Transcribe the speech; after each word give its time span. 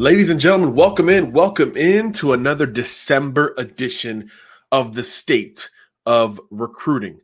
Ladies 0.00 0.30
and 0.30 0.40
gentlemen, 0.40 0.74
welcome 0.74 1.10
in. 1.10 1.30
Welcome 1.30 1.76
in 1.76 2.10
to 2.12 2.32
another 2.32 2.64
December 2.64 3.52
edition 3.58 4.30
of 4.72 4.94
the 4.94 5.04
State 5.04 5.68
of 6.06 6.40
Recruiting. 6.50 7.20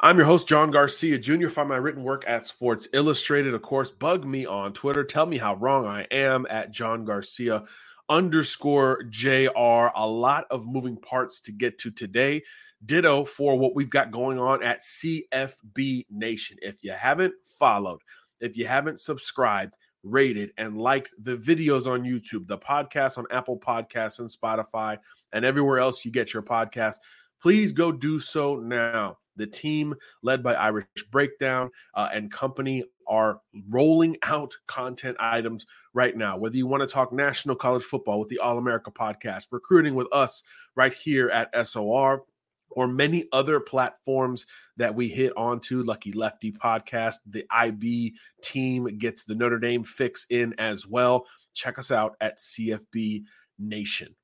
I'm 0.00 0.18
your 0.18 0.26
host, 0.26 0.46
John 0.46 0.70
Garcia 0.70 1.18
Jr. 1.18 1.48
Find 1.48 1.70
my 1.70 1.76
written 1.76 2.04
work 2.04 2.24
at 2.26 2.46
Sports 2.46 2.88
Illustrated. 2.92 3.54
Of 3.54 3.62
course, 3.62 3.90
bug 3.90 4.26
me 4.26 4.44
on 4.44 4.74
Twitter. 4.74 5.02
Tell 5.02 5.24
me 5.24 5.38
how 5.38 5.54
wrong 5.54 5.86
I 5.86 6.02
am 6.10 6.46
at 6.50 6.72
John 6.72 7.06
Garcia 7.06 7.64
underscore 8.10 9.02
JR. 9.04 9.88
A 9.96 10.06
lot 10.06 10.44
of 10.50 10.66
moving 10.66 10.98
parts 10.98 11.40
to 11.40 11.52
get 11.52 11.78
to 11.78 11.90
today. 11.90 12.42
Ditto 12.84 13.24
for 13.24 13.58
what 13.58 13.74
we've 13.74 13.88
got 13.88 14.10
going 14.10 14.38
on 14.38 14.62
at 14.62 14.82
CFB 14.82 16.04
Nation. 16.10 16.58
If 16.60 16.76
you 16.82 16.92
haven't 16.92 17.32
followed, 17.58 18.00
if 18.40 18.58
you 18.58 18.66
haven't 18.66 19.00
subscribed, 19.00 19.72
rated, 20.02 20.52
and 20.56 20.78
liked 20.78 21.10
the 21.22 21.36
videos 21.36 21.86
on 21.86 22.02
YouTube, 22.02 22.46
the 22.46 22.58
podcast 22.58 23.18
on 23.18 23.26
Apple 23.30 23.58
Podcasts 23.58 24.18
and 24.18 24.30
Spotify, 24.30 24.98
and 25.32 25.44
everywhere 25.44 25.78
else 25.78 26.04
you 26.04 26.10
get 26.10 26.32
your 26.32 26.42
podcast, 26.42 26.96
please 27.42 27.72
go 27.72 27.92
do 27.92 28.20
so 28.20 28.56
now. 28.56 29.18
The 29.36 29.46
team, 29.46 29.94
led 30.22 30.42
by 30.42 30.54
Irish 30.54 30.86
Breakdown 31.10 31.70
uh, 31.94 32.08
and 32.12 32.30
company, 32.30 32.84
are 33.06 33.40
rolling 33.68 34.16
out 34.22 34.54
content 34.66 35.16
items 35.18 35.64
right 35.94 36.14
now. 36.14 36.36
Whether 36.36 36.56
you 36.56 36.66
want 36.66 36.82
to 36.82 36.86
talk 36.86 37.12
national 37.12 37.56
college 37.56 37.84
football 37.84 38.20
with 38.20 38.28
the 38.28 38.38
All 38.38 38.58
America 38.58 38.90
podcast, 38.90 39.44
recruiting 39.50 39.94
with 39.94 40.08
us 40.12 40.42
right 40.76 40.92
here 40.92 41.30
at 41.30 41.66
SOR, 41.66 42.24
or 42.70 42.86
many 42.86 43.26
other 43.32 43.60
platforms 43.60 44.46
that 44.76 44.94
we 44.94 45.08
hit 45.08 45.32
onto 45.36 45.82
lucky 45.82 46.12
lefty 46.12 46.52
podcast 46.52 47.16
the 47.26 47.44
ib 47.62 48.14
team 48.42 48.84
gets 48.98 49.24
the 49.24 49.34
notre 49.34 49.58
dame 49.58 49.84
fix 49.84 50.26
in 50.30 50.54
as 50.58 50.86
well 50.86 51.26
check 51.54 51.78
us 51.78 51.90
out 51.90 52.16
at 52.20 52.38
cfb 52.38 53.22
nation 53.58 54.14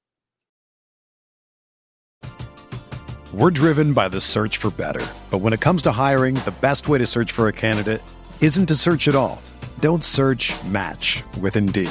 We're 3.37 3.51
driven 3.51 3.93
by 3.93 4.09
the 4.09 4.21
search 4.21 4.57
for 4.57 4.71
better. 4.71 5.05
But 5.31 5.39
when 5.39 5.53
it 5.53 5.61
comes 5.61 5.83
to 5.83 5.93
hiring, 5.93 6.37
the 6.47 6.55
best 6.63 6.89
way 6.89 6.97
to 6.97 7.07
search 7.07 7.33
for 7.33 7.49
a 7.49 7.53
candidate 7.53 8.01
isn't 8.41 8.67
to 8.67 8.75
search 8.77 9.09
at 9.09 9.15
all. 9.15 9.43
Don't 9.81 10.03
search 10.03 10.55
match 10.65 11.23
with 11.41 11.57
Indeed. 11.57 11.91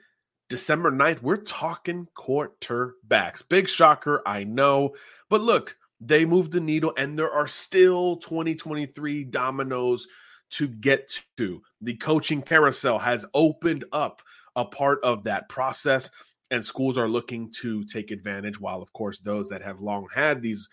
december 0.51 0.91
9th 0.91 1.21
we're 1.21 1.37
talking 1.37 2.07
quarterbacks 2.15 3.41
big 3.47 3.67
shocker 3.67 4.21
i 4.25 4.43
know 4.43 4.93
but 5.29 5.41
look 5.41 5.77
they 6.01 6.25
moved 6.25 6.51
the 6.51 6.59
needle, 6.59 6.93
and 6.97 7.17
there 7.17 7.31
are 7.31 7.47
still 7.47 8.17
2023 8.17 9.23
dominoes 9.25 10.07
to 10.49 10.67
get 10.67 11.19
to. 11.37 11.61
The 11.79 11.95
coaching 11.95 12.41
carousel 12.41 12.99
has 12.99 13.23
opened 13.35 13.85
up 13.91 14.21
a 14.55 14.65
part 14.65 14.99
of 15.03 15.23
that 15.25 15.47
process, 15.47 16.09
and 16.49 16.65
schools 16.65 16.97
are 16.97 17.07
looking 17.07 17.51
to 17.61 17.85
take 17.85 18.09
advantage. 18.09 18.59
While, 18.59 18.81
of 18.81 18.91
course, 18.93 19.19
those 19.19 19.49
that 19.49 19.61
have 19.61 19.79
long 19.79 20.07
had 20.13 20.41
these 20.41 20.67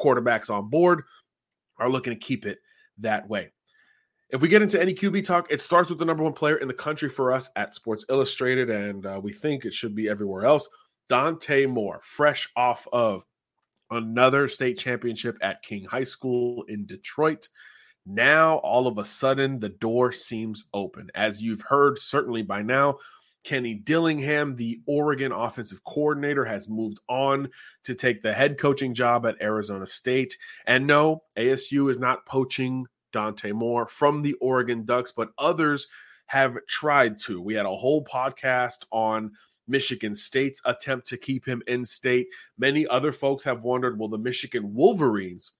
quarterbacks 0.00 0.48
on 0.48 0.70
board 0.70 1.02
are 1.78 1.90
looking 1.90 2.14
to 2.14 2.18
keep 2.18 2.46
it 2.46 2.58
that 2.98 3.28
way. 3.28 3.52
If 4.32 4.40
we 4.40 4.48
get 4.48 4.62
into 4.62 4.80
any 4.80 4.94
QB 4.94 5.24
talk, 5.24 5.50
it 5.50 5.60
starts 5.60 5.90
with 5.90 5.98
the 5.98 6.04
number 6.04 6.22
one 6.22 6.32
player 6.32 6.56
in 6.56 6.68
the 6.68 6.74
country 6.74 7.08
for 7.08 7.32
us 7.32 7.50
at 7.56 7.74
Sports 7.74 8.04
Illustrated, 8.08 8.70
and 8.70 9.04
uh, 9.04 9.20
we 9.20 9.32
think 9.32 9.64
it 9.64 9.74
should 9.74 9.94
be 9.94 10.08
everywhere 10.08 10.44
else. 10.44 10.68
Dante 11.08 11.66
Moore, 11.66 12.00
fresh 12.04 12.48
off 12.54 12.86
of 12.92 13.24
another 13.90 14.48
state 14.48 14.78
championship 14.78 15.36
at 15.42 15.62
King 15.62 15.84
High 15.84 16.04
School 16.04 16.62
in 16.68 16.86
Detroit. 16.86 17.48
Now, 18.06 18.58
all 18.58 18.86
of 18.86 18.98
a 18.98 19.04
sudden, 19.04 19.58
the 19.58 19.68
door 19.68 20.12
seems 20.12 20.62
open. 20.72 21.10
As 21.16 21.42
you've 21.42 21.62
heard, 21.62 21.98
certainly 21.98 22.42
by 22.42 22.62
now, 22.62 22.98
Kenny 23.42 23.74
Dillingham, 23.74 24.54
the 24.54 24.80
Oregon 24.86 25.32
offensive 25.32 25.82
coordinator, 25.82 26.44
has 26.44 26.68
moved 26.68 27.00
on 27.08 27.48
to 27.82 27.96
take 27.96 28.22
the 28.22 28.32
head 28.32 28.58
coaching 28.58 28.94
job 28.94 29.26
at 29.26 29.42
Arizona 29.42 29.88
State. 29.88 30.36
And 30.66 30.86
no, 30.86 31.24
ASU 31.36 31.90
is 31.90 31.98
not 31.98 32.26
poaching 32.26 32.86
Dante 33.12 33.52
Moore 33.52 33.86
from 33.86 34.22
the 34.22 34.34
Oregon 34.34 34.84
Ducks, 34.84 35.12
but 35.12 35.30
others 35.38 35.88
have 36.26 36.56
tried 36.66 37.18
to. 37.18 37.40
We 37.40 37.54
had 37.54 37.66
a 37.66 37.76
whole 37.76 38.04
podcast 38.04 38.84
on 38.90 39.32
Michigan 39.66 40.14
State's 40.14 40.60
attempt 40.64 41.06
to 41.08 41.16
keep 41.16 41.46
him 41.46 41.62
in 41.66 41.84
state. 41.84 42.28
Many 42.58 42.86
other 42.86 43.12
folks 43.12 43.44
have 43.44 43.62
wondered 43.62 43.98
will 43.98 44.08
the 44.08 44.18
Michigan 44.18 44.74
Wolverines 44.74 45.52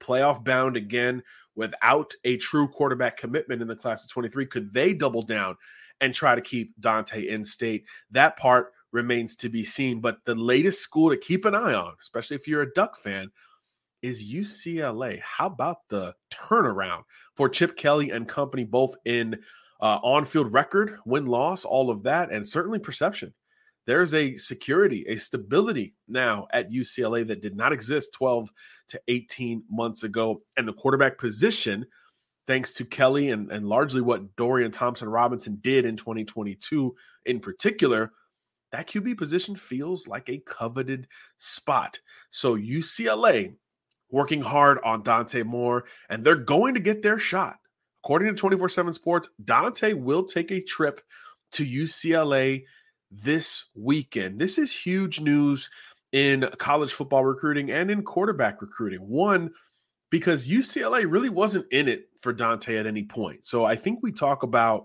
playoff 0.00 0.44
bound 0.44 0.76
again 0.76 1.22
without 1.54 2.14
a 2.24 2.36
true 2.38 2.66
quarterback 2.68 3.16
commitment 3.16 3.62
in 3.62 3.68
the 3.68 3.76
class 3.76 4.04
of 4.04 4.10
23? 4.10 4.46
Could 4.46 4.72
they 4.72 4.94
double 4.94 5.22
down 5.22 5.56
and 6.00 6.14
try 6.14 6.34
to 6.34 6.40
keep 6.40 6.78
Dante 6.80 7.28
in 7.28 7.44
state? 7.44 7.84
That 8.10 8.36
part 8.36 8.72
remains 8.90 9.36
to 9.36 9.48
be 9.48 9.64
seen. 9.64 10.00
But 10.00 10.18
the 10.24 10.34
latest 10.34 10.80
school 10.80 11.10
to 11.10 11.16
keep 11.16 11.44
an 11.44 11.54
eye 11.54 11.74
on, 11.74 11.94
especially 12.00 12.36
if 12.36 12.48
you're 12.48 12.62
a 12.62 12.72
Duck 12.74 12.96
fan, 12.96 13.30
is 14.02 14.24
UCLA. 14.24 15.20
How 15.20 15.46
about 15.46 15.78
the 15.88 16.14
turnaround 16.32 17.02
for 17.36 17.48
Chip 17.48 17.76
Kelly 17.76 18.10
and 18.10 18.28
company, 18.28 18.64
both 18.64 18.96
in 19.04 19.38
uh, 19.80 19.98
on 20.02 20.24
field 20.24 20.52
record, 20.52 20.98
win 21.04 21.26
loss, 21.26 21.64
all 21.64 21.90
of 21.90 22.02
that, 22.04 22.30
and 22.30 22.46
certainly 22.46 22.78
perception? 22.78 23.32
There's 23.86 24.14
a 24.14 24.36
security, 24.36 25.04
a 25.08 25.16
stability 25.16 25.94
now 26.06 26.46
at 26.52 26.70
UCLA 26.70 27.26
that 27.26 27.42
did 27.42 27.56
not 27.56 27.72
exist 27.72 28.12
12 28.14 28.50
to 28.88 29.00
18 29.08 29.64
months 29.68 30.04
ago. 30.04 30.42
And 30.56 30.68
the 30.68 30.72
quarterback 30.72 31.18
position, 31.18 31.86
thanks 32.46 32.72
to 32.74 32.84
Kelly 32.84 33.30
and, 33.30 33.50
and 33.50 33.66
largely 33.66 34.00
what 34.00 34.36
Dorian 34.36 34.70
Thompson 34.70 35.08
Robinson 35.08 35.58
did 35.60 35.84
in 35.84 35.96
2022 35.96 36.94
in 37.26 37.40
particular, 37.40 38.12
that 38.70 38.88
QB 38.88 39.18
position 39.18 39.56
feels 39.56 40.06
like 40.06 40.28
a 40.28 40.42
coveted 40.46 41.08
spot. 41.38 41.98
So 42.30 42.56
UCLA 42.56 43.54
working 44.12 44.42
hard 44.42 44.78
on 44.84 45.02
Dante 45.02 45.42
Moore, 45.42 45.84
and 46.08 46.22
they're 46.22 46.36
going 46.36 46.74
to 46.74 46.80
get 46.80 47.02
their 47.02 47.18
shot. 47.18 47.56
According 48.04 48.28
to 48.28 48.40
24 48.40 48.68
7 48.68 48.94
Sports, 48.94 49.28
Dante 49.44 49.94
will 49.94 50.24
take 50.24 50.52
a 50.52 50.60
trip 50.60 51.00
to 51.52 51.66
UCLA 51.66 52.64
this 53.10 53.66
weekend. 53.74 54.38
This 54.38 54.58
is 54.58 54.70
huge 54.70 55.20
news 55.20 55.68
in 56.12 56.48
college 56.58 56.92
football 56.92 57.24
recruiting 57.24 57.70
and 57.70 57.90
in 57.90 58.02
quarterback 58.02 58.60
recruiting. 58.60 59.00
One, 59.00 59.50
because 60.10 60.46
UCLA 60.46 61.10
really 61.10 61.30
wasn't 61.30 61.66
in 61.72 61.88
it 61.88 62.08
for 62.20 62.32
Dante 62.32 62.76
at 62.76 62.86
any 62.86 63.04
point. 63.04 63.44
So 63.44 63.64
I 63.64 63.76
think 63.76 64.00
we 64.02 64.12
talk 64.12 64.42
about 64.42 64.84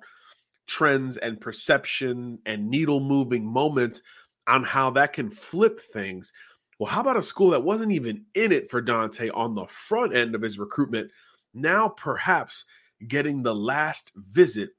trends 0.68 1.18
and 1.18 1.40
perception 1.40 2.40
and 2.46 2.70
needle 2.70 3.00
moving 3.00 3.46
moments 3.46 4.02
on 4.48 4.64
how 4.64 4.92
that 4.92 5.14
can 5.14 5.30
flip 5.30 5.82
things. 5.94 6.32
Well, 6.80 6.90
how 6.92 7.02
about 7.02 7.18
a 7.18 7.22
school 7.22 7.52
that 7.52 7.64
wasn't 7.64 7.92
even 7.92 8.26
in 8.36 8.52
it 8.52 8.70
for 8.70 8.82
Dante 8.82 9.30
on 9.30 9.56
the 9.56 9.66
front 9.66 10.16
end 10.16 10.36
of 10.36 10.42
his 10.42 10.60
recruitment, 10.60 11.12
now 11.54 11.90
perhaps 11.90 12.66
getting 13.08 13.42
the 13.42 13.56
last 13.56 14.12
visit 14.16 14.72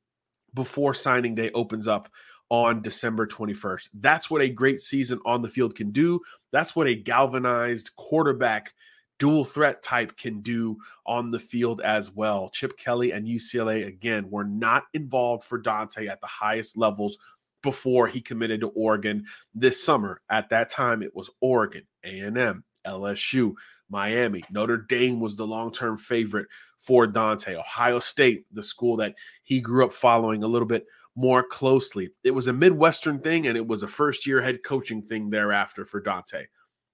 before 0.54 0.94
signing 0.94 1.34
day 1.34 1.50
opens 1.52 1.88
up 1.88 2.08
on 2.50 2.82
December 2.82 3.26
21st? 3.26 3.88
That's 3.94 4.30
what 4.30 4.42
a 4.42 4.48
great 4.48 4.80
season 4.80 5.18
on 5.26 5.42
the 5.42 5.48
field 5.48 5.74
can 5.74 5.90
do. 5.90 6.20
That's 6.52 6.76
what 6.76 6.86
a 6.86 6.94
galvanized 6.94 7.90
quarterback 7.96 8.74
dual 9.18 9.44
threat 9.44 9.82
type 9.82 10.16
can 10.16 10.40
do 10.40 10.78
on 11.04 11.32
the 11.32 11.40
field 11.40 11.80
as 11.80 12.10
well. 12.12 12.48
Chip 12.50 12.78
Kelly 12.78 13.10
and 13.10 13.26
UCLA 13.26 13.86
again 13.86 14.30
were 14.30 14.44
not 14.44 14.84
involved 14.94 15.44
for 15.44 15.58
Dante 15.58 16.06
at 16.06 16.20
the 16.20 16.26
highest 16.28 16.76
levels 16.76 17.18
before 17.62 18.08
he 18.08 18.20
committed 18.20 18.60
to 18.60 18.68
Oregon 18.68 19.24
this 19.54 19.82
summer. 19.82 20.20
At 20.30 20.50
that 20.50 20.70
time, 20.70 21.02
it 21.02 21.14
was 21.14 21.30
Oregon, 21.40 21.86
A&M, 22.04 22.64
LSU, 22.86 23.54
Miami. 23.90 24.42
Notre 24.50 24.76
Dame 24.76 25.20
was 25.20 25.36
the 25.36 25.46
long-term 25.46 25.98
favorite 25.98 26.46
for 26.78 27.06
Dante. 27.06 27.56
Ohio 27.56 27.98
State, 27.98 28.44
the 28.52 28.62
school 28.62 28.96
that 28.96 29.14
he 29.42 29.60
grew 29.60 29.84
up 29.84 29.92
following 29.92 30.42
a 30.42 30.48
little 30.48 30.68
bit 30.68 30.86
more 31.16 31.42
closely. 31.42 32.10
It 32.22 32.30
was 32.30 32.46
a 32.46 32.52
Midwestern 32.52 33.20
thing 33.20 33.46
and 33.46 33.56
it 33.56 33.66
was 33.66 33.82
a 33.82 33.88
first-year 33.88 34.42
head 34.42 34.62
coaching 34.62 35.02
thing 35.02 35.30
thereafter 35.30 35.84
for 35.84 36.00
Dante. 36.00 36.46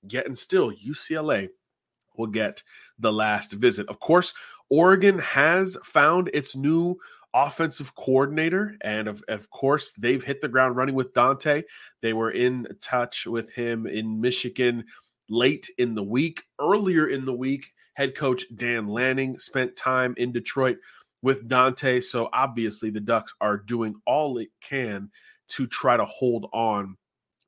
Yet 0.02 0.26
and 0.26 0.36
still, 0.36 0.72
UCLA 0.72 1.48
will 2.16 2.28
get 2.28 2.62
the 2.98 3.12
last 3.12 3.52
visit. 3.52 3.88
Of 3.88 4.00
course, 4.00 4.32
Oregon 4.70 5.18
has 5.18 5.76
found 5.84 6.30
its 6.32 6.56
new 6.56 6.96
offensive 7.34 7.94
coordinator. 7.94 8.76
And 8.80 9.08
of, 9.08 9.22
of 9.28 9.50
course, 9.50 9.92
they've 9.92 10.22
hit 10.22 10.40
the 10.40 10.48
ground 10.48 10.76
running 10.76 10.94
with 10.94 11.12
Dante. 11.12 11.64
They 12.00 12.12
were 12.12 12.30
in 12.30 12.68
touch 12.80 13.26
with 13.26 13.50
him 13.52 13.86
in 13.86 14.20
Michigan 14.20 14.84
late 15.28 15.68
in 15.76 15.94
the 15.94 16.02
week. 16.02 16.44
Earlier 16.60 17.08
in 17.08 17.24
the 17.24 17.34
week, 17.34 17.72
head 17.94 18.16
coach 18.16 18.44
Dan 18.54 18.86
Lanning 18.86 19.38
spent 19.38 19.76
time 19.76 20.14
in 20.16 20.32
Detroit 20.32 20.78
with 21.22 21.48
Dante. 21.48 22.00
So 22.00 22.28
obviously, 22.32 22.90
the 22.90 23.00
Ducks 23.00 23.34
are 23.40 23.56
doing 23.56 23.96
all 24.06 24.38
it 24.38 24.50
can 24.60 25.10
to 25.48 25.66
try 25.66 25.96
to 25.96 26.04
hold 26.04 26.48
on 26.52 26.96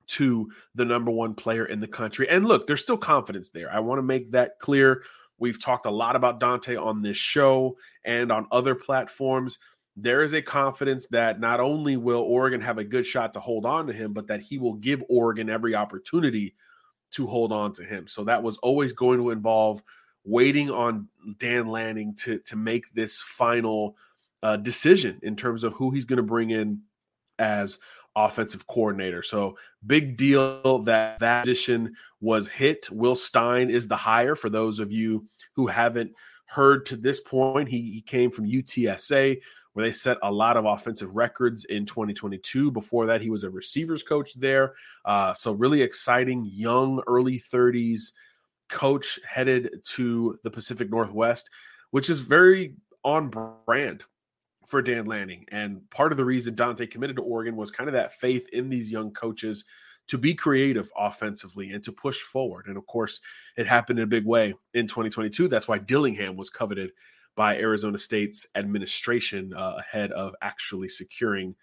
to 0.08 0.50
the 0.74 0.84
number 0.84 1.10
one 1.10 1.34
player 1.34 1.66
in 1.66 1.80
the 1.80 1.88
country. 1.88 2.28
And 2.28 2.46
look, 2.46 2.66
there's 2.66 2.82
still 2.82 2.96
confidence 2.96 3.50
there. 3.50 3.72
I 3.72 3.80
want 3.80 3.98
to 3.98 4.02
make 4.02 4.32
that 4.32 4.58
clear. 4.60 5.02
We've 5.38 5.62
talked 5.62 5.86
a 5.86 5.90
lot 5.90 6.16
about 6.16 6.40
Dante 6.40 6.76
on 6.76 7.02
this 7.02 7.16
show 7.16 7.76
and 8.04 8.32
on 8.32 8.46
other 8.50 8.74
platforms 8.74 9.58
there 9.96 10.22
is 10.22 10.34
a 10.34 10.42
confidence 10.42 11.06
that 11.08 11.40
not 11.40 11.58
only 11.58 11.96
will 11.96 12.20
Oregon 12.20 12.60
have 12.60 12.78
a 12.78 12.84
good 12.84 13.06
shot 13.06 13.32
to 13.32 13.40
hold 13.40 13.64
on 13.64 13.86
to 13.86 13.92
him, 13.92 14.12
but 14.12 14.26
that 14.26 14.42
he 14.42 14.58
will 14.58 14.74
give 14.74 15.02
Oregon 15.08 15.48
every 15.48 15.74
opportunity 15.74 16.54
to 17.12 17.26
hold 17.26 17.52
on 17.52 17.72
to 17.74 17.84
him. 17.84 18.06
So 18.06 18.24
that 18.24 18.42
was 18.42 18.58
always 18.58 18.92
going 18.92 19.18
to 19.18 19.30
involve 19.30 19.82
waiting 20.24 20.70
on 20.70 21.08
Dan 21.38 21.68
Lanning 21.68 22.14
to 22.16 22.38
to 22.40 22.56
make 22.56 22.92
this 22.92 23.20
final 23.20 23.96
uh, 24.42 24.56
decision 24.56 25.18
in 25.22 25.34
terms 25.34 25.64
of 25.64 25.72
who 25.74 25.90
he's 25.90 26.04
going 26.04 26.18
to 26.18 26.22
bring 26.22 26.50
in 26.50 26.82
as 27.38 27.78
offensive 28.14 28.66
coordinator. 28.66 29.22
So 29.22 29.56
big 29.86 30.16
deal 30.16 30.80
that 30.80 31.18
that 31.20 31.44
position 31.44 31.94
was 32.20 32.48
hit. 32.48 32.90
Will 32.90 33.16
Stein 33.16 33.70
is 33.70 33.88
the 33.88 33.96
hire 33.96 34.36
for 34.36 34.50
those 34.50 34.78
of 34.78 34.90
you 34.90 35.26
who 35.54 35.66
haven't 35.66 36.12
heard 36.46 36.86
to 36.86 36.96
this 36.96 37.20
point. 37.20 37.68
He, 37.68 37.90
he 37.92 38.00
came 38.00 38.30
from 38.30 38.46
UTSA, 38.46 39.40
where 39.76 39.84
they 39.84 39.92
set 39.92 40.16
a 40.22 40.32
lot 40.32 40.56
of 40.56 40.64
offensive 40.64 41.14
records 41.14 41.66
in 41.66 41.84
2022. 41.84 42.70
Before 42.70 43.04
that, 43.04 43.20
he 43.20 43.28
was 43.28 43.44
a 43.44 43.50
receivers 43.50 44.02
coach 44.02 44.32
there. 44.32 44.72
Uh, 45.04 45.34
so, 45.34 45.52
really 45.52 45.82
exciting, 45.82 46.50
young, 46.50 47.02
early 47.06 47.44
30s 47.52 48.12
coach 48.70 49.20
headed 49.28 49.84
to 49.84 50.38
the 50.44 50.50
Pacific 50.50 50.88
Northwest, 50.88 51.50
which 51.90 52.08
is 52.08 52.20
very 52.20 52.72
on 53.04 53.28
brand 53.28 54.02
for 54.66 54.80
Dan 54.80 55.04
Lanning. 55.04 55.44
And 55.48 55.82
part 55.90 56.10
of 56.10 56.16
the 56.16 56.24
reason 56.24 56.54
Dante 56.54 56.86
committed 56.86 57.16
to 57.16 57.22
Oregon 57.22 57.54
was 57.54 57.70
kind 57.70 57.90
of 57.90 57.92
that 57.92 58.14
faith 58.14 58.48
in 58.54 58.70
these 58.70 58.90
young 58.90 59.10
coaches 59.10 59.66
to 60.06 60.16
be 60.16 60.32
creative 60.32 60.90
offensively 60.96 61.72
and 61.72 61.84
to 61.84 61.92
push 61.92 62.22
forward. 62.22 62.64
And 62.68 62.78
of 62.78 62.86
course, 62.86 63.20
it 63.58 63.66
happened 63.66 63.98
in 63.98 64.04
a 64.04 64.06
big 64.06 64.24
way 64.24 64.54
in 64.72 64.86
2022. 64.86 65.48
That's 65.48 65.68
why 65.68 65.76
Dillingham 65.76 66.34
was 66.34 66.48
coveted 66.48 66.92
by 67.36 67.56
Arizona 67.56 67.98
State's 67.98 68.46
administration 68.54 69.52
uh, 69.54 69.76
ahead 69.78 70.10
of 70.12 70.34
actually 70.42 70.88
securing 70.88 71.54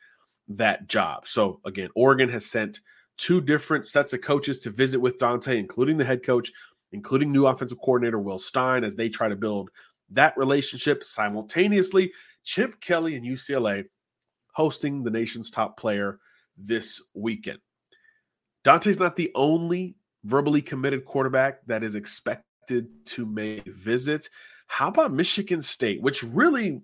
that 0.47 0.87
job. 0.87 1.27
So, 1.27 1.59
again, 1.65 1.89
Oregon 1.95 2.29
has 2.29 2.45
sent 2.45 2.79
two 3.17 3.41
different 3.41 3.85
sets 3.85 4.13
of 4.13 4.21
coaches 4.21 4.59
to 4.59 4.69
visit 4.69 4.99
with 4.99 5.17
Dante, 5.17 5.57
including 5.57 5.97
the 5.97 6.05
head 6.05 6.23
coach, 6.23 6.51
including 6.91 7.31
new 7.31 7.47
offensive 7.47 7.79
coordinator 7.79 8.19
Will 8.19 8.39
Stein, 8.39 8.83
as 8.83 8.95
they 8.95 9.09
try 9.09 9.27
to 9.27 9.35
build 9.35 9.69
that 10.11 10.37
relationship 10.37 11.03
simultaneously. 11.03 12.11
Chip 12.43 12.79
Kelly 12.79 13.15
and 13.15 13.25
UCLA 13.25 13.85
hosting 14.53 15.03
the 15.03 15.11
nation's 15.11 15.49
top 15.49 15.77
player 15.77 16.19
this 16.57 17.01
weekend. 17.13 17.59
Dante's 18.63 18.99
not 18.99 19.15
the 19.15 19.31
only 19.35 19.95
verbally 20.23 20.61
committed 20.61 21.05
quarterback 21.05 21.65
that 21.65 21.83
is 21.83 21.95
expected 21.95 22.87
to 23.05 23.25
make 23.25 23.65
visit. 23.65 24.29
How 24.67 24.87
about 24.87 25.13
Michigan 25.13 25.61
State, 25.61 26.01
which 26.01 26.23
really 26.23 26.81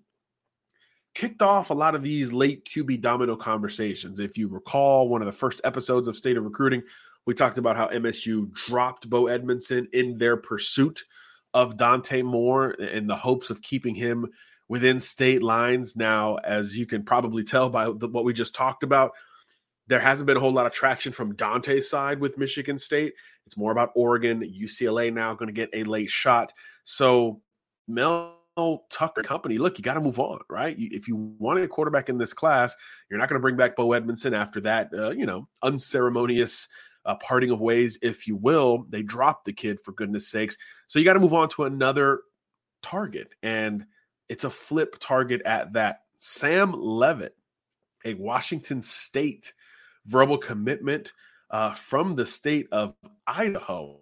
kicked 1.16 1.42
off 1.42 1.70
a 1.70 1.74
lot 1.74 1.96
of 1.96 2.04
these 2.04 2.32
late 2.32 2.66
QB 2.66 3.02
domino 3.02 3.36
conversations? 3.36 4.20
If 4.20 4.38
you 4.38 4.48
recall, 4.48 5.10
one 5.10 5.22
of 5.22 5.26
the 5.26 5.32
first 5.32 5.62
episodes 5.64 6.08
of 6.08 6.18
State 6.18 6.38
of 6.38 6.44
Recruiting, 6.44 6.84
we 7.26 7.34
talked 7.34 7.58
about 7.58 7.78
how 7.78 7.88
MSU 7.88 8.52
dropped 8.54 9.10
Bo 9.10 9.28
Edmondson 9.28 9.88
in 9.94 10.18
their 10.18 10.38
pursuit 10.38 11.04
of 11.54 11.78
Dante 11.78 12.22
Moore 12.22 12.72
in 12.72 13.08
the 13.08 13.16
hopes 13.16 13.50
of 13.50 13.62
keeping 13.62 13.96
him 13.96 14.28
within 14.68 15.00
state 15.00 15.42
lines. 15.42 15.96
Now, 15.96 16.36
as 16.38 16.78
you 16.78 16.86
can 16.86 17.04
probably 17.04 17.44
tell 17.44 17.70
by 17.70 17.86
the, 17.86 18.08
what 18.08 18.24
we 18.24 18.34
just 18.34 18.56
talked 18.56 18.84
about, 18.84 19.12
there 19.88 20.00
hasn't 20.00 20.28
been 20.28 20.38
a 20.38 20.40
whole 20.40 20.54
lot 20.54 20.68
of 20.68 20.72
traction 20.72 21.12
from 21.12 21.36
Dante's 21.36 21.90
side 21.90 22.20
with 22.20 22.38
Michigan 22.38 22.78
State. 22.78 23.14
It's 23.48 23.58
more 23.58 23.72
about 23.72 23.92
Oregon, 23.96 24.42
UCLA 24.42 25.12
now 25.12 25.34
going 25.34 25.48
to 25.48 25.54
get 25.54 25.72
a 25.74 25.84
late 25.84 26.12
shot. 26.12 26.54
So 26.84 27.42
Mel 27.90 28.36
Tucker 28.90 29.24
company, 29.24 29.58
look, 29.58 29.78
you 29.78 29.84
got 29.84 29.94
to 29.94 30.02
move 30.02 30.20
on, 30.20 30.40
right? 30.50 30.76
if 30.78 31.08
you 31.08 31.16
wanted 31.40 31.64
a 31.64 31.68
quarterback 31.68 32.10
in 32.10 32.18
this 32.18 32.34
class, 32.34 32.76
you're 33.10 33.20
not 33.20 33.30
going 33.30 33.40
to 33.40 33.42
bring 33.42 33.56
back 33.56 33.76
Bo 33.76 33.94
Edmondson 33.94 34.34
after 34.34 34.62
that, 34.62 34.90
uh, 34.94 35.12
you 35.12 35.26
know, 35.26 35.48
unceremonious 35.64 36.68
uh, 37.06 37.16
parting 37.16 37.52
of 37.52 37.62
ways, 37.62 37.98
if 38.02 38.28
you 38.28 38.36
will. 38.36 38.86
They 38.90 39.02
dropped 39.02 39.46
the 39.46 39.54
kid 39.54 39.80
for 39.84 39.92
goodness 39.94 40.30
sakes. 40.30 40.58
So 40.88 41.00
you 41.00 41.06
got 41.06 41.14
to 41.14 41.20
move 41.20 41.34
on 41.34 41.50
to 41.50 41.64
another 41.64 42.22
target, 42.84 43.30
and 43.42 43.86
it's 44.28 44.44
a 44.44 44.50
flip 44.50 44.98
target 45.00 45.42
at 45.46 45.74
that. 45.74 46.02
Sam 46.20 46.74
Leavitt, 46.76 47.36
a 48.04 48.14
Washington 48.16 48.82
State 48.82 49.54
verbal 50.06 50.38
commitment 50.38 51.14
uh, 51.50 51.74
from 51.74 52.16
the 52.16 52.26
state 52.26 52.68
of 52.72 52.94
Idaho 53.26 54.00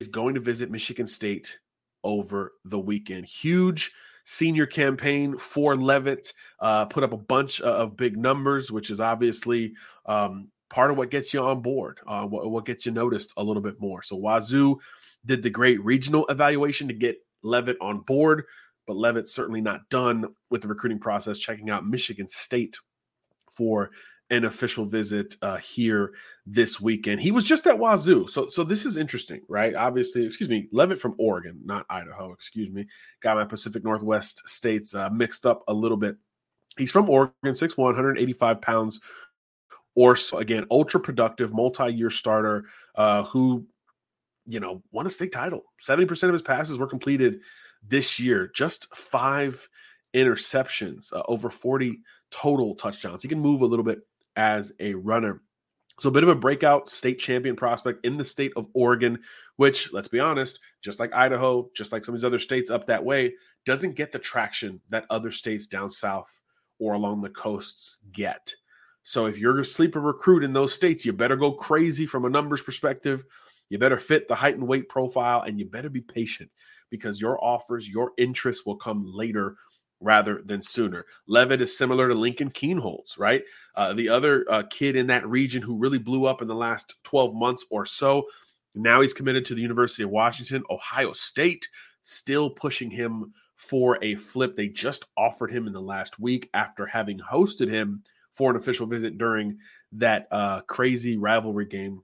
is 0.00 0.08
going 0.08 0.34
to 0.34 0.40
visit 0.40 0.70
Michigan 0.70 1.06
State 1.06 1.58
over 2.08 2.54
the 2.64 2.78
weekend. 2.78 3.26
Huge 3.26 3.92
senior 4.24 4.66
campaign 4.66 5.38
for 5.38 5.76
Leavitt, 5.76 6.32
uh, 6.60 6.86
put 6.86 7.04
up 7.04 7.12
a 7.12 7.18
bunch 7.18 7.60
of 7.60 7.96
big 7.96 8.16
numbers, 8.16 8.70
which 8.70 8.90
is 8.90 9.00
obviously 9.00 9.72
um, 10.06 10.48
part 10.70 10.90
of 10.90 10.96
what 10.96 11.10
gets 11.10 11.32
you 11.32 11.40
on 11.40 11.62
board, 11.62 11.98
uh, 12.06 12.24
what, 12.24 12.50
what, 12.50 12.66
gets 12.66 12.84
you 12.84 12.92
noticed 12.92 13.32
a 13.36 13.42
little 13.42 13.62
bit 13.62 13.80
more. 13.80 14.02
So 14.02 14.16
Wazoo 14.16 14.78
did 15.24 15.42
the 15.42 15.50
great 15.50 15.82
regional 15.84 16.26
evaluation 16.28 16.88
to 16.88 16.94
get 16.94 17.18
Leavitt 17.42 17.78
on 17.80 18.00
board, 18.00 18.44
but 18.86 18.96
Leavitt's 18.96 19.34
certainly 19.34 19.60
not 19.60 19.88
done 19.90 20.26
with 20.50 20.62
the 20.62 20.68
recruiting 20.68 20.98
process, 20.98 21.38
checking 21.38 21.70
out 21.70 21.86
Michigan 21.86 22.28
State 22.28 22.76
for 23.52 23.90
an 24.30 24.44
official 24.44 24.84
visit 24.84 25.36
uh, 25.40 25.56
here 25.56 26.12
this 26.46 26.80
weekend. 26.80 27.20
He 27.20 27.30
was 27.30 27.44
just 27.44 27.66
at 27.66 27.78
Wazoo, 27.78 28.26
so 28.28 28.48
so 28.48 28.62
this 28.64 28.84
is 28.84 28.96
interesting, 28.96 29.40
right? 29.48 29.74
Obviously, 29.74 30.24
excuse 30.24 30.50
me, 30.50 30.68
Leavitt 30.72 31.00
from 31.00 31.14
Oregon, 31.18 31.60
not 31.64 31.86
Idaho. 31.88 32.32
Excuse 32.32 32.70
me, 32.70 32.86
got 33.22 33.36
my 33.36 33.44
Pacific 33.44 33.84
Northwest 33.84 34.42
states 34.46 34.94
uh, 34.94 35.08
mixed 35.10 35.46
up 35.46 35.62
a 35.68 35.72
little 35.72 35.96
bit. 35.96 36.16
He's 36.76 36.92
from 36.92 37.10
Oregon, 37.10 37.32
6'1", 37.42 37.76
185 37.76 38.60
pounds 38.60 39.00
or 39.94 40.14
so. 40.14 40.38
Again, 40.38 40.66
ultra 40.70 41.00
productive, 41.00 41.52
multi-year 41.52 42.10
starter 42.10 42.64
uh, 42.94 43.24
who, 43.24 43.66
you 44.46 44.60
know, 44.60 44.82
won 44.92 45.06
a 45.06 45.10
state 45.10 45.32
title. 45.32 45.64
Seventy 45.80 46.06
percent 46.06 46.28
of 46.30 46.34
his 46.34 46.42
passes 46.42 46.78
were 46.78 46.86
completed 46.86 47.40
this 47.82 48.20
year. 48.20 48.50
Just 48.54 48.94
five 48.94 49.68
interceptions, 50.14 51.12
uh, 51.12 51.22
over 51.28 51.48
forty 51.50 52.00
total 52.30 52.74
touchdowns. 52.74 53.22
He 53.22 53.28
can 53.28 53.40
move 53.40 53.62
a 53.62 53.66
little 53.66 53.84
bit 53.84 54.00
as 54.38 54.72
a 54.78 54.94
runner. 54.94 55.42
So, 56.00 56.08
a 56.08 56.12
bit 56.12 56.22
of 56.22 56.28
a 56.28 56.34
breakout 56.34 56.88
state 56.88 57.18
champion 57.18 57.56
prospect 57.56 58.06
in 58.06 58.16
the 58.16 58.24
state 58.24 58.52
of 58.56 58.68
Oregon, 58.72 59.18
which, 59.56 59.92
let's 59.92 60.06
be 60.06 60.20
honest, 60.20 60.60
just 60.80 61.00
like 61.00 61.12
Idaho, 61.12 61.68
just 61.74 61.90
like 61.90 62.04
some 62.04 62.14
of 62.14 62.20
these 62.20 62.24
other 62.24 62.38
states 62.38 62.70
up 62.70 62.86
that 62.86 63.04
way, 63.04 63.34
doesn't 63.66 63.96
get 63.96 64.12
the 64.12 64.18
traction 64.18 64.80
that 64.90 65.06
other 65.10 65.32
states 65.32 65.66
down 65.66 65.90
south 65.90 66.30
or 66.78 66.94
along 66.94 67.20
the 67.20 67.28
coasts 67.30 67.96
get. 68.12 68.54
So, 69.02 69.26
if 69.26 69.38
you're 69.38 69.58
a 69.58 69.64
sleeper 69.64 70.00
recruit 70.00 70.44
in 70.44 70.52
those 70.52 70.72
states, 70.72 71.04
you 71.04 71.12
better 71.12 71.36
go 71.36 71.50
crazy 71.50 72.06
from 72.06 72.24
a 72.24 72.30
numbers 72.30 72.62
perspective. 72.62 73.24
You 73.70 73.78
better 73.78 73.98
fit 73.98 74.28
the 74.28 74.36
height 74.36 74.54
and 74.54 74.68
weight 74.68 74.88
profile, 74.88 75.42
and 75.42 75.58
you 75.58 75.66
better 75.66 75.90
be 75.90 76.00
patient 76.00 76.48
because 76.90 77.20
your 77.20 77.42
offers, 77.44 77.88
your 77.88 78.12
interests 78.18 78.64
will 78.64 78.76
come 78.76 79.04
later 79.04 79.56
rather 80.00 80.42
than 80.44 80.62
sooner. 80.62 81.04
Leavitt 81.26 81.60
is 81.60 81.76
similar 81.76 82.08
to 82.08 82.14
Lincoln 82.14 82.50
Kienholz, 82.50 83.18
right? 83.18 83.42
Uh, 83.74 83.92
the 83.94 84.08
other 84.08 84.44
uh, 84.50 84.62
kid 84.70 84.96
in 84.96 85.08
that 85.08 85.26
region 85.26 85.62
who 85.62 85.76
really 85.76 85.98
blew 85.98 86.26
up 86.26 86.40
in 86.40 86.48
the 86.48 86.54
last 86.54 86.94
12 87.04 87.34
months 87.34 87.64
or 87.70 87.84
so. 87.84 88.24
Now 88.74 89.00
he's 89.00 89.12
committed 89.12 89.44
to 89.46 89.54
the 89.54 89.62
University 89.62 90.02
of 90.02 90.10
Washington. 90.10 90.62
Ohio 90.70 91.12
State 91.12 91.68
still 92.02 92.50
pushing 92.50 92.90
him 92.90 93.32
for 93.56 94.02
a 94.02 94.14
flip. 94.14 94.56
They 94.56 94.68
just 94.68 95.04
offered 95.16 95.50
him 95.50 95.66
in 95.66 95.72
the 95.72 95.80
last 95.80 96.18
week 96.18 96.48
after 96.54 96.86
having 96.86 97.18
hosted 97.18 97.68
him 97.68 98.02
for 98.32 98.50
an 98.50 98.56
official 98.56 98.86
visit 98.86 99.18
during 99.18 99.58
that 99.92 100.28
uh, 100.30 100.60
crazy 100.62 101.16
rivalry 101.16 101.66
game 101.66 102.02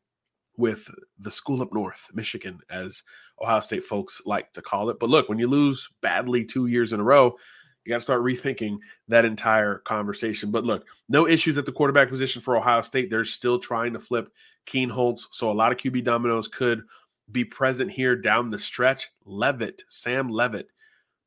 with 0.56 0.88
the 1.18 1.30
school 1.30 1.62
up 1.62 1.72
north, 1.72 2.06
Michigan, 2.12 2.58
as 2.70 3.02
Ohio 3.40 3.60
State 3.60 3.84
folks 3.84 4.20
like 4.24 4.52
to 4.52 4.62
call 4.62 4.90
it. 4.90 4.98
But 4.98 5.10
look, 5.10 5.28
when 5.28 5.38
you 5.38 5.48
lose 5.48 5.88
badly 6.00 6.44
two 6.44 6.66
years 6.66 6.92
in 6.92 7.00
a 7.00 7.04
row, 7.04 7.36
you 7.84 7.90
got 7.90 7.98
to 7.98 8.02
start 8.02 8.22
rethinking 8.22 8.78
that 9.08 9.24
entire 9.24 9.78
conversation. 9.78 10.50
But 10.50 10.64
look, 10.64 10.86
no 11.08 11.28
issues 11.28 11.58
at 11.58 11.66
the 11.66 11.72
quarterback 11.72 12.08
position 12.08 12.40
for 12.40 12.56
Ohio 12.56 12.80
State. 12.82 13.10
They're 13.10 13.24
still 13.24 13.58
trying 13.58 13.92
to 13.92 14.00
flip 14.00 14.32
Kienholz. 14.66 15.26
So 15.30 15.50
a 15.50 15.52
lot 15.52 15.72
of 15.72 15.78
QB 15.78 16.04
dominoes 16.04 16.48
could 16.48 16.82
be 17.30 17.44
present 17.44 17.90
here 17.90 18.16
down 18.16 18.50
the 18.50 18.58
stretch. 18.58 19.10
Leavitt, 19.24 19.82
Sam 19.88 20.28
Leavitt, 20.28 20.68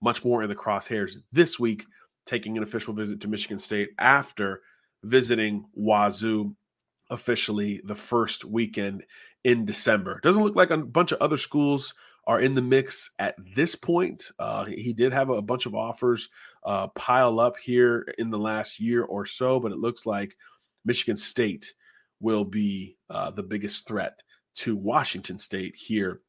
much 0.02 0.24
more 0.26 0.44
in 0.44 0.50
the 0.50 0.56
crosshairs 0.56 1.14
this 1.32 1.60
week, 1.60 1.86
taking 2.26 2.58
an 2.58 2.64
official 2.64 2.94
visit 2.94 3.22
to 3.22 3.28
Michigan 3.28 3.60
State 3.60 3.90
after 4.00 4.62
visiting 5.04 5.66
Wazoo 5.74 6.56
officially 7.10 7.82
the 7.86 7.96
first 7.96 8.44
weekend 8.44 9.04
in 9.44 9.66
December. 9.66 10.20
Doesn't 10.24 10.44
look 10.44 10.56
like 10.56 10.72
a 10.72 10.78
bunch 10.78 11.12
of 11.12 11.22
other 11.22 11.38
schools 11.38 11.94
are 12.27 12.41
in 12.41 12.53
the 12.53 12.62
mix 12.62 13.10
at 13.19 13.36
this 13.55 13.74
point. 13.74 14.31
Uh, 14.38 14.65
he 14.65 14.91
did 14.91 15.13
have 15.13 15.29
a 15.29 15.41
bunch 15.41 15.65
of 15.65 15.74
offers 15.74 16.27
uh, 16.65 16.88
pile 16.88 17.39
up 17.39 17.55
here 17.57 18.13
in 18.17 18.29
the 18.29 18.38
last 18.38 18.81
year 18.81 19.03
or 19.03 19.25
so, 19.25 19.62
but 19.62 19.72
it 19.72 19.79
looks 19.79 20.05
like 20.05 20.36
Michigan 20.84 21.15
State 21.15 21.74
will 22.19 22.43
be 22.43 22.98
uh, 23.10 23.31
the 23.31 23.43
biggest 23.43 23.88
threat 23.88 24.19
to 24.55 24.75
Washington 24.75 25.39
State 25.39 25.75
here 25.77 26.19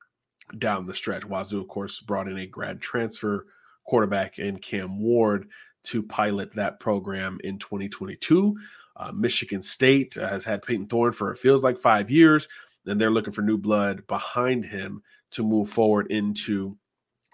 down 0.57 0.87
the 0.87 0.95
stretch. 0.95 1.25
Wazoo, 1.27 1.61
of 1.61 1.67
course, 1.67 2.01
brought 2.01 2.29
in 2.29 2.39
a 2.39 2.47
grad 2.47 2.81
transfer 2.81 3.47
quarterback 3.85 4.39
in 4.39 4.59
Cam 4.59 5.01
Ward 5.01 5.49
to 5.85 6.03
pilot 6.05 6.55
that 6.55 6.79
program 6.79 7.39
in 7.43 7.59
2022. 7.59 8.57
Uh, 8.97 9.13
Michigan 9.13 9.63
State 9.63 10.15
has 10.15 10.45
had 10.45 10.63
Payton 10.63 10.87
Thorne 10.87 11.13
for 11.13 11.33
it 11.33 11.39
feels 11.39 11.65
like 11.65 11.79
five 11.79 12.09
years, 12.09 12.47
and 12.87 13.01
they're 13.01 13.11
looking 13.11 13.33
for 13.33 13.43
new 13.43 13.59
blood 13.59 14.07
behind 14.07 14.65
him 14.65 15.03
to 15.33 15.43
move 15.43 15.71
forward 15.71 16.11
into 16.11 16.77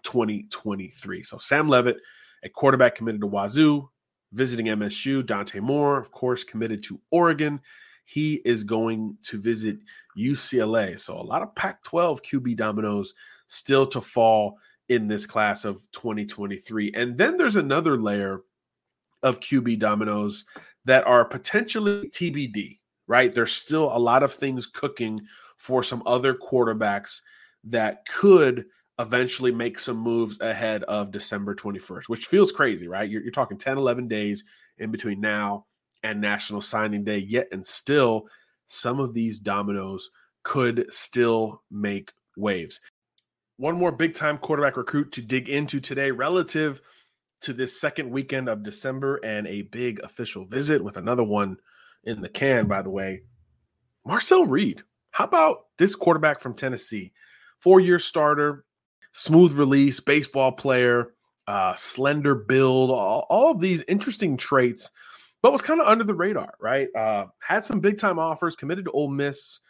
2023. 0.05 1.23
So 1.23 1.39
Sam 1.39 1.69
Leavitt, 1.69 1.99
a 2.43 2.49
quarterback 2.49 2.95
committed 2.95 3.21
to 3.23 3.27
Wazoo, 3.27 3.89
visiting 4.33 4.67
MSU. 4.67 5.25
Dante 5.25 5.61
Moore, 5.61 5.99
of 5.99 6.11
course, 6.11 6.45
committed 6.45 6.83
to 6.85 7.01
Oregon. 7.11 7.61
He 8.05 8.35
is 8.45 8.65
going 8.65 9.17
to 9.23 9.41
visit 9.41 9.79
UCLA. 10.19 11.01
So 11.01 11.15
a 11.15 11.23
lot 11.23 11.43
of 11.43 11.55
Pac 11.55 11.83
12 11.85 12.23
QB 12.23 12.57
dominoes 12.57 13.15
still 13.47 13.87
to 13.87 14.01
fall 14.01 14.59
in 14.89 15.09
this 15.09 15.25
class 15.25 15.65
of 15.65 15.81
2023. 15.93 16.93
And 16.95 17.17
then 17.17 17.37
there's 17.37 17.57
another 17.57 17.97
layer 17.97 18.43
of 19.23 19.41
QB 19.41 19.79
dominoes 19.79 20.45
that 20.85 21.07
are 21.07 21.25
potentially 21.25 22.11
TBD, 22.11 22.79
right? 23.07 23.33
There's 23.33 23.55
still 23.55 23.95
a 23.95 23.99
lot 23.99 24.23
of 24.23 24.35
things 24.35 24.67
cooking 24.67 25.21
for 25.57 25.83
some 25.83 26.03
other 26.05 26.35
quarterbacks 26.35 27.21
that 27.65 28.07
could 28.07 28.67
eventually 28.99 29.51
make 29.51 29.79
some 29.79 29.97
moves 29.97 30.39
ahead 30.41 30.85
of 30.85 31.11
December 31.11 31.55
21st, 31.55 32.05
which 32.09 32.27
feels 32.27 32.53
crazy, 32.53 32.87
right? 32.87 33.09
You're, 33.11 33.23
you're, 33.23 33.33
talking 33.33 33.59
10, 33.59 33.77
11 33.77 34.07
days 34.09 34.45
in 34.79 34.91
between 34.91 35.21
now 35.21 35.67
and 36.03 36.21
National 36.21 36.61
Signing 36.61 37.03
Day, 37.03 37.19
yet 37.19 37.49
and 37.51 37.67
still, 37.67 38.27
some 38.67 39.01
of 39.01 39.15
these 39.15 39.41
dominoes 39.41 40.11
could 40.43 40.87
still 40.91 41.63
make 41.71 42.13
waves. 42.37 42.81
One 43.57 43.77
more 43.77 43.93
big 43.93 44.15
time 44.15 44.39
quarterback 44.39 44.77
recruit 44.77 45.13
to 45.13 45.23
dig 45.23 45.49
into 45.49 45.81
today 45.81 46.11
relative 46.11 46.81
to 47.43 47.53
this 47.53 47.81
second 47.81 48.11
weekend 48.11 48.49
of 48.49 48.63
December 48.63 49.17
and 49.17 49.47
a 49.47 49.63
big 49.63 50.01
official 50.01 50.45
visit 50.45 50.83
with 50.83 50.97
another 50.97 51.23
one 51.23 51.59
in 52.05 52.21
the 52.21 52.29
can, 52.29 52.67
by 52.67 52.83
the 52.83 52.91
way. 52.91 53.23
Marcel 54.05 54.45
Reed. 54.45 54.83
How 55.11 55.25
about 55.25 55.67
this 55.79 55.95
quarterback 55.95 56.41
from 56.41 56.55
Tennessee? 56.55 57.13
Four 57.65 57.81
year 57.81 57.99
starter, 57.99 58.67
smooth 59.13 59.53
release, 59.53 59.99
baseball 59.99 60.53
player, 60.53 61.15
uh, 61.49 61.75
slender 61.77 62.35
build, 62.35 62.91
all, 62.91 63.27
all 63.31 63.53
of 63.53 63.61
these 63.61 63.83
interesting 63.89 64.37
traits, 64.37 64.91
but 65.43 65.51
was 65.51 65.63
kind 65.63 65.81
of 65.81 65.87
under 65.87 66.05
the 66.05 66.15
radar, 66.15 66.53
right? 66.61 66.89
Uh, 66.95 67.25
had 67.41 67.65
some 67.65 67.81
big 67.81 67.97
time 67.97 68.19
offers, 68.19 68.55
committed 68.55 68.85
to 68.85 68.91
Ole 68.91 69.09
Miss 69.09 69.61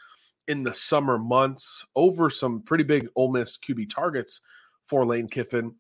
in 0.48 0.64
the 0.64 0.74
summer 0.74 1.18
months 1.18 1.86
over 1.94 2.30
some 2.30 2.62
pretty 2.62 2.82
big 2.82 3.08
Ole 3.14 3.30
Miss 3.30 3.56
QB 3.56 3.94
targets 3.94 4.40
for 4.86 5.06
Lane 5.06 5.28
Kiffin. 5.28 5.72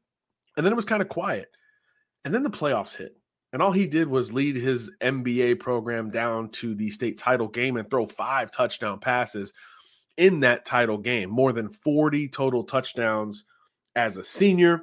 And 0.56 0.64
then 0.64 0.72
it 0.72 0.76
was 0.76 0.84
kind 0.84 1.02
of 1.02 1.08
quiet. 1.08 1.48
And 2.24 2.32
then 2.32 2.44
the 2.44 2.50
playoffs 2.50 2.94
hit. 2.94 3.16
And 3.52 3.60
all 3.60 3.72
he 3.72 3.88
did 3.88 4.06
was 4.06 4.32
lead 4.32 4.54
his 4.54 4.88
MBA 5.00 5.58
program 5.58 6.10
down 6.10 6.50
to 6.50 6.76
the 6.76 6.90
state 6.90 7.18
title 7.18 7.48
game 7.48 7.76
and 7.76 7.90
throw 7.90 8.06
five 8.06 8.52
touchdown 8.52 9.00
passes 9.00 9.52
in 10.16 10.40
that 10.40 10.64
title 10.64 10.98
game, 10.98 11.30
more 11.30 11.52
than 11.52 11.70
40 11.70 12.28
total 12.28 12.64
touchdowns 12.64 13.44
as 13.96 14.16
a 14.16 14.24
senior, 14.24 14.82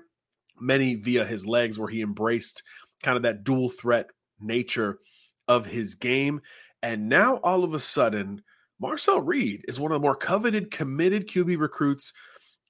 many 0.59 0.95
via 0.95 1.25
his 1.25 1.45
legs, 1.45 1.79
where 1.79 1.89
he 1.89 2.01
embraced 2.01 2.63
kind 3.03 3.17
of 3.17 3.23
that 3.23 3.43
dual 3.43 3.69
threat 3.69 4.07
nature 4.39 5.00
of 5.47 5.65
his 5.65 5.95
game. 5.95 6.41
And 6.83 7.09
now 7.09 7.35
all 7.38 7.63
of 7.63 7.73
a 7.73 7.79
sudden, 7.79 8.41
Marcel 8.79 9.21
Reed 9.21 9.63
is 9.67 9.79
one 9.79 9.91
of 9.91 9.95
the 9.95 10.05
more 10.05 10.15
coveted, 10.15 10.71
committed 10.71 11.27
QB 11.27 11.59
recruits 11.59 12.13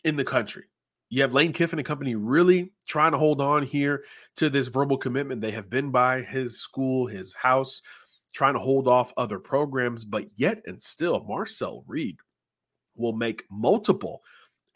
in 0.03 0.17
the 0.17 0.25
country. 0.25 0.65
You 1.09 1.21
have 1.21 1.33
Lane 1.33 1.53
Kiffin 1.53 1.79
and 1.79 1.85
company 1.85 2.15
really 2.15 2.71
trying 2.87 3.11
to 3.11 3.17
hold 3.17 3.41
on 3.41 3.63
here 3.63 4.03
to 4.37 4.49
this 4.49 4.67
verbal 4.67 4.97
commitment. 4.97 5.41
They 5.41 5.51
have 5.51 5.69
been 5.69 5.91
by 5.91 6.21
his 6.21 6.59
school, 6.59 7.07
his 7.07 7.33
house, 7.33 7.81
trying 8.33 8.53
to 8.53 8.61
hold 8.61 8.87
off 8.87 9.13
other 9.17 9.39
programs, 9.39 10.05
but 10.05 10.25
yet 10.37 10.61
and 10.65 10.81
still, 10.81 11.25
Marcel 11.27 11.83
Reed 11.85 12.17
will 13.01 13.13
make 13.13 13.43
multiple 13.49 14.21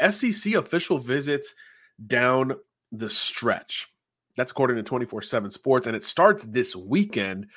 SEC 0.10 0.54
official 0.54 1.00
visits 1.00 1.54
down 2.06 2.54
the 2.92 3.10
stretch. 3.10 3.88
That's 4.36 4.52
according 4.52 4.78
to 4.78 4.84
24 4.84 5.22
7 5.22 5.52
Sports. 5.52 5.88
And 5.88 5.96
it 5.96 6.04
starts 6.04 6.44
this 6.44 6.76
weekend 6.76 7.48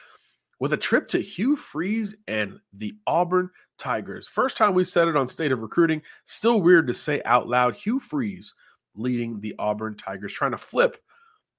with 0.61 0.73
a 0.73 0.77
trip 0.77 1.09
to 1.09 1.21
Hugh 1.21 1.57
Freeze 1.57 2.15
and 2.27 2.61
the 2.73 2.95
Auburn 3.07 3.51
Tigers. 3.79 4.29
First 4.29 4.57
time 4.57 4.75
we 4.75 4.85
said 4.85 5.09
it 5.09 5.17
on 5.17 5.29
State 5.29 5.53
of 5.53 5.61
Recruiting. 5.61 6.03
Still 6.25 6.61
weird 6.61 6.87
to 6.89 6.95
say 6.95 7.23
out 7.25 7.49
loud. 7.49 7.77
Hugh 7.77 8.01
Freeze 8.01 8.55
leading 8.95 9.41
the 9.41 9.55
Auburn 9.59 9.97
Tigers, 9.97 10.33
trying 10.33 10.51
to 10.51 10.59
flip 10.59 10.99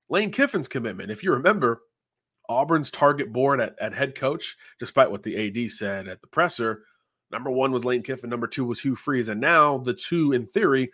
Lane 0.10 0.32
Kiffin's 0.32 0.68
commitment. 0.68 1.12
If 1.12 1.24
you 1.24 1.32
remember, 1.32 1.82
Auburn's 2.50 2.92
target 2.92 3.32
board 3.32 3.62
at, 3.62 3.76
at 3.80 3.94
head 3.94 4.16
coach, 4.16 4.58
despite 4.80 5.12
what 5.12 5.24
the 5.24 5.48
AD 5.48 5.72
said 5.72 6.08
at 6.08 6.20
the 6.22 6.28
presser, 6.28 6.84
number 7.32 7.52
one 7.52 7.72
was 7.72 7.86
Lane 7.86 8.04
Kiffin, 8.04 8.30
number 8.30 8.48
two 8.48 8.66
was 8.66 8.80
Hugh 8.80 8.96
Freeze. 8.96 9.30
And 9.30 9.42
now 9.42 9.78
the 9.78 9.94
two, 9.94 10.32
in 10.32 10.46
theory, 10.46 10.92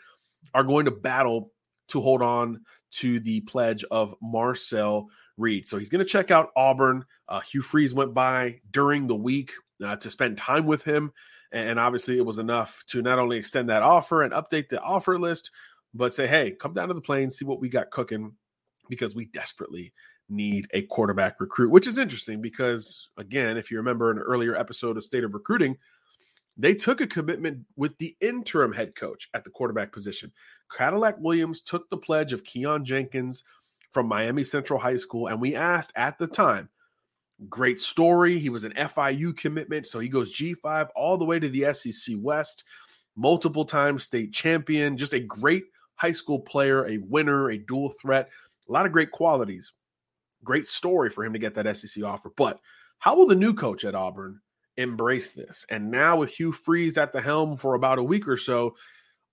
are 0.54 0.64
going 0.64 0.86
to 0.86 0.92
battle 0.92 1.52
to 1.90 2.02
hold 2.02 2.22
on 2.22 2.62
to 2.92 3.20
the 3.20 3.42
pledge 3.42 3.84
of 3.92 4.16
Marcel 4.22 5.10
Reed. 5.38 5.68
So 5.68 5.78
he's 5.78 5.90
going 5.90 6.04
to 6.04 6.10
check 6.10 6.32
out 6.32 6.52
Auburn. 6.56 7.06
Uh, 7.28 7.42
Hugh 7.42 7.62
Freeze 7.62 7.94
went 7.94 8.14
by 8.14 8.62
during 8.72 9.08
the 9.08 9.16
week 9.16 9.52
uh, 9.84 9.96
to 9.98 10.10
spend 10.10 10.38
time 10.38 10.66
with 10.66 10.84
him. 10.84 11.12
And 11.52 11.80
obviously, 11.80 12.18
it 12.18 12.26
was 12.26 12.38
enough 12.38 12.84
to 12.88 13.02
not 13.02 13.20
only 13.20 13.38
extend 13.38 13.70
that 13.70 13.84
offer 13.84 14.24
and 14.24 14.34
update 14.34 14.70
the 14.70 14.82
offer 14.82 15.20
list, 15.20 15.52
but 15.94 16.14
say, 16.14 16.28
hey, 16.28 16.52
come 16.52 16.74
down 16.74 16.90
to 16.90 16.94
the 16.94 17.02
plane, 17.02 17.30
see 17.30 17.46
what 17.46 17.62
we 17.62 17.70
got 17.70 17.92
cooking, 17.92 18.34
because 18.90 19.16
we 19.16 19.26
desperately 19.26 19.94
need 20.28 20.68
a 20.74 20.82
quarterback 20.84 21.40
recruit, 21.40 21.70
which 21.70 21.88
is 21.88 21.98
interesting 21.98 22.42
because, 22.42 23.10
again, 23.18 23.58
if 23.58 23.72
you 23.72 23.78
remember 23.78 24.12
an 24.12 24.18
earlier 24.18 24.56
episode 24.56 24.98
of 24.98 25.04
State 25.04 25.24
of 25.24 25.34
Recruiting, 25.34 25.78
they 26.58 26.74
took 26.74 27.02
a 27.02 27.08
commitment 27.08 27.66
with 27.76 27.98
the 27.98 28.16
interim 28.22 28.74
head 28.74 28.96
coach 28.96 29.30
at 29.34 29.44
the 29.44 29.50
quarterback 29.50 29.92
position. 29.92 30.32
Cadillac 30.76 31.16
Williams 31.20 31.62
took 31.62 31.90
the 31.90 31.98
pledge 31.98 32.34
of 32.34 32.44
Keon 32.44 32.86
Jenkins 32.86 33.44
from 33.92 34.08
Miami 34.08 34.44
Central 34.44 34.80
High 34.80 34.98
School, 34.98 35.28
and 35.28 35.40
we 35.40 35.56
asked 35.56 35.92
at 35.96 36.18
the 36.18 36.28
time, 36.28 36.70
great 37.50 37.80
story. 37.80 38.40
He 38.40 38.50
was 38.50 38.64
an 38.64 38.74
FIU 38.74 39.36
commitment, 39.36 39.88
so 39.88 40.00
he 40.00 40.10
goes 40.10 40.34
G5 40.34 40.90
all 40.96 41.18
the 41.18 41.26
way 41.26 41.40
to 41.40 41.50
the 41.50 41.74
SEC 41.74 42.16
West, 42.20 42.64
multiple 43.16 43.66
time 43.66 44.00
state 44.00 44.34
champion, 44.34 44.98
just 44.98 45.14
a 45.14 45.20
great 45.20 45.66
high 45.96 46.12
school 46.12 46.40
player, 46.40 46.86
a 46.88 46.98
winner, 46.98 47.50
a 47.50 47.58
dual 47.58 47.94
threat, 48.02 48.30
a 48.68 48.72
lot 48.72 48.86
of 48.86 48.92
great 48.92 49.12
qualities. 49.12 49.74
Great 50.44 50.68
story 50.68 51.10
for 51.10 51.24
him 51.26 51.34
to 51.34 51.40
get 51.40 51.56
that 51.56 51.76
SEC 51.76 52.04
offer. 52.04 52.32
But 52.36 52.60
how 53.00 53.16
will 53.16 53.28
the 53.28 53.36
new 53.36 53.54
coach 53.54 53.84
at 53.84 53.96
Auburn 53.96 54.42
embrace 54.78 55.34
this. 55.34 55.66
And 55.70 55.90
now 55.92 56.18
with 56.18 56.32
Hugh 56.32 56.52
Freeze 56.52 56.98
at 56.98 57.14
the 57.14 57.22
helm 57.22 57.58
for 57.58 57.76
about 57.76 58.00
a 58.00 58.04
week 58.04 58.28
or 58.28 58.38
so, 58.38 58.76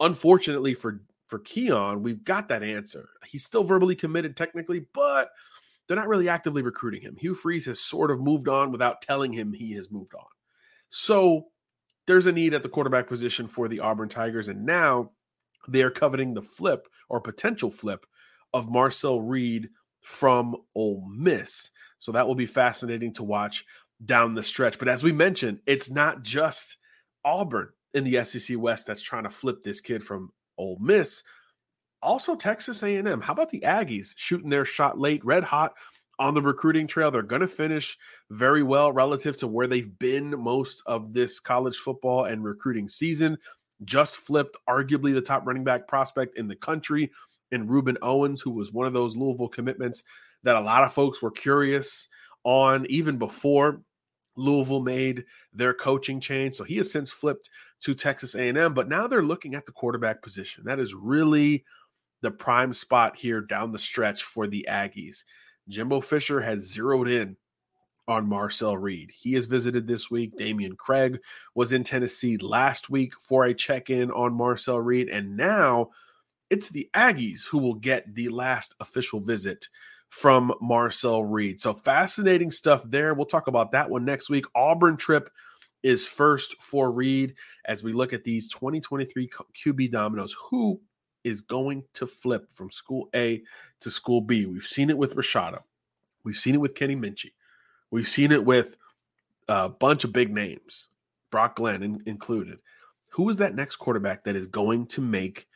unfortunately 0.00 0.74
for 0.74 1.02
for 1.28 1.38
Keon, 1.38 2.02
we've 2.02 2.24
got 2.24 2.48
that 2.48 2.62
answer. 2.62 3.08
He's 3.26 3.42
still 3.42 3.64
verbally 3.64 3.94
committed 3.94 4.36
technically, 4.36 4.84
but 4.92 5.30
they're 5.86 5.96
not 5.96 6.08
really 6.08 6.28
actively 6.28 6.60
recruiting 6.60 7.00
him. 7.00 7.16
Hugh 7.16 7.34
Freeze 7.34 7.64
has 7.64 7.80
sort 7.80 8.10
of 8.10 8.20
moved 8.20 8.48
on 8.48 8.70
without 8.70 9.00
telling 9.00 9.32
him 9.32 9.52
he 9.52 9.72
has 9.72 9.90
moved 9.90 10.14
on. 10.14 10.26
So 10.90 11.46
there's 12.06 12.26
a 12.26 12.32
need 12.32 12.52
at 12.52 12.62
the 12.62 12.68
quarterback 12.68 13.06
position 13.06 13.48
for 13.48 13.66
the 13.66 13.80
Auburn 13.80 14.10
Tigers, 14.10 14.48
and 14.48 14.66
now 14.66 15.12
they 15.68 15.82
are 15.82 15.90
coveting 15.90 16.34
the 16.34 16.42
flip 16.42 16.86
or 17.08 17.18
potential 17.18 17.70
flip 17.70 18.04
of 18.52 18.70
Marcel 18.70 19.22
Reed 19.22 19.70
from 20.02 20.56
Ole 20.74 21.06
Miss. 21.08 21.70
So 21.98 22.12
that 22.12 22.26
will 22.26 22.34
be 22.34 22.46
fascinating 22.46 23.14
to 23.14 23.22
watch 23.22 23.64
down 24.04 24.34
the 24.34 24.42
stretch. 24.42 24.78
But 24.78 24.88
as 24.88 25.02
we 25.02 25.12
mentioned, 25.12 25.60
it's 25.66 25.90
not 25.90 26.22
just 26.22 26.76
Auburn 27.24 27.68
in 27.94 28.04
the 28.04 28.24
SEC 28.24 28.58
West 28.58 28.86
that's 28.86 29.02
trying 29.02 29.24
to 29.24 29.30
flip 29.30 29.62
this 29.62 29.80
kid 29.80 30.02
from 30.02 30.32
Ole 30.58 30.78
Miss. 30.80 31.22
Also, 32.02 32.34
Texas 32.34 32.82
A&M. 32.82 33.20
How 33.20 33.32
about 33.32 33.50
the 33.50 33.60
Aggies 33.60 34.14
shooting 34.16 34.50
their 34.50 34.64
shot 34.64 34.98
late, 34.98 35.24
red 35.24 35.44
hot 35.44 35.74
on 36.18 36.34
the 36.34 36.42
recruiting 36.42 36.86
trail? 36.86 37.10
They're 37.10 37.22
going 37.22 37.42
to 37.42 37.48
finish 37.48 37.96
very 38.30 38.62
well 38.62 38.90
relative 38.92 39.36
to 39.38 39.46
where 39.46 39.68
they've 39.68 39.98
been 39.98 40.30
most 40.38 40.82
of 40.86 41.12
this 41.12 41.38
college 41.38 41.76
football 41.76 42.24
and 42.24 42.42
recruiting 42.42 42.88
season. 42.88 43.38
Just 43.84 44.16
flipped, 44.16 44.56
arguably 44.68 45.12
the 45.14 45.20
top 45.20 45.46
running 45.46 45.64
back 45.64 45.86
prospect 45.86 46.36
in 46.36 46.48
the 46.48 46.56
country, 46.56 47.10
in 47.52 47.68
Rueben 47.68 47.96
Owens, 48.02 48.40
who 48.40 48.50
was 48.50 48.72
one 48.72 48.86
of 48.86 48.92
those 48.92 49.14
Louisville 49.14 49.48
commitments 49.48 50.02
that 50.42 50.56
a 50.56 50.60
lot 50.60 50.82
of 50.82 50.92
folks 50.92 51.22
were 51.22 51.30
curious 51.30 52.08
on 52.44 52.86
even 52.86 53.18
before 53.18 53.80
Louisville 54.36 54.80
made 54.80 55.24
their 55.52 55.74
coaching 55.74 56.20
change, 56.20 56.54
so 56.56 56.64
he 56.64 56.76
has 56.76 56.90
since 56.90 57.10
flipped 57.10 57.50
to 57.80 57.94
Texas 57.94 58.34
A&M. 58.34 58.74
But 58.74 58.88
now 58.88 59.06
they're 59.06 59.22
looking 59.22 59.54
at 59.54 59.66
the 59.66 59.72
quarterback 59.72 60.22
position. 60.22 60.64
That 60.64 60.80
is 60.80 60.94
really 60.94 61.64
the 62.22 62.30
prime 62.30 62.72
spot 62.72 63.16
here 63.16 63.40
down 63.40 63.72
the 63.72 63.78
stretch 63.78 64.22
for 64.22 64.46
the 64.46 64.66
Aggies. 64.68 65.24
Jimbo 65.68 66.00
Fisher 66.00 66.40
has 66.40 66.60
zeroed 66.60 67.08
in 67.08 67.36
on 68.08 68.28
Marcel 68.28 68.76
Reed. 68.76 69.12
He 69.14 69.34
has 69.34 69.46
visited 69.46 69.86
this 69.86 70.10
week. 70.10 70.36
Dameyune 70.36 70.76
Craig 70.76 71.20
was 71.54 71.72
in 71.72 71.84
Tennessee 71.84 72.36
last 72.36 72.90
week 72.90 73.12
for 73.20 73.44
a 73.44 73.54
check 73.54 73.90
in 73.90 74.10
on 74.10 74.34
Marcel 74.34 74.80
Reed. 74.80 75.08
And 75.08 75.36
now 75.36 75.90
it's 76.50 76.68
the 76.68 76.90
Aggies 76.94 77.46
who 77.46 77.58
will 77.58 77.74
get 77.74 78.14
the 78.14 78.28
last 78.28 78.74
official 78.80 79.20
visit 79.20 79.68
from 80.12 80.52
Marcel 80.60 81.24
Reed. 81.24 81.58
So 81.58 81.72
fascinating 81.72 82.50
stuff 82.50 82.82
there. 82.84 83.14
We'll 83.14 83.24
talk 83.24 83.46
about 83.46 83.72
that 83.72 83.88
one 83.88 84.04
next 84.04 84.28
week. 84.28 84.44
Auburn 84.54 84.98
trip 84.98 85.30
is 85.82 86.06
first 86.06 86.62
for 86.62 86.92
Reed 86.92 87.34
as 87.64 87.82
we 87.82 87.94
look 87.94 88.12
at 88.12 88.22
these 88.22 88.46
2023 88.48 89.30
QB 89.56 89.90
dominoes. 89.90 90.36
Who 90.50 90.82
is 91.24 91.40
going 91.40 91.84
to 91.94 92.06
flip 92.06 92.46
from 92.52 92.70
school 92.70 93.08
A 93.14 93.42
to 93.80 93.90
school 93.90 94.20
B? 94.20 94.44
We've 94.44 94.66
seen 94.66 94.90
it 94.90 94.98
with 94.98 95.16
Rashada. 95.16 95.62
We've 96.24 96.36
seen 96.36 96.54
it 96.54 96.60
with 96.60 96.74
Kenny 96.74 96.94
Minchey. 96.94 97.32
We've 97.90 98.08
seen 98.08 98.32
it 98.32 98.44
with 98.44 98.76
a 99.48 99.70
bunch 99.70 100.04
of 100.04 100.12
big 100.12 100.30
names, 100.30 100.88
Brock 101.30 101.56
Glenn 101.56 101.82
in, 101.82 102.02
included. 102.04 102.58
Who 103.12 103.30
is 103.30 103.38
that 103.38 103.54
next 103.54 103.76
quarterback 103.76 104.24
that 104.24 104.36
is 104.36 104.46
going 104.46 104.88
to 104.88 105.00
make 105.00 105.48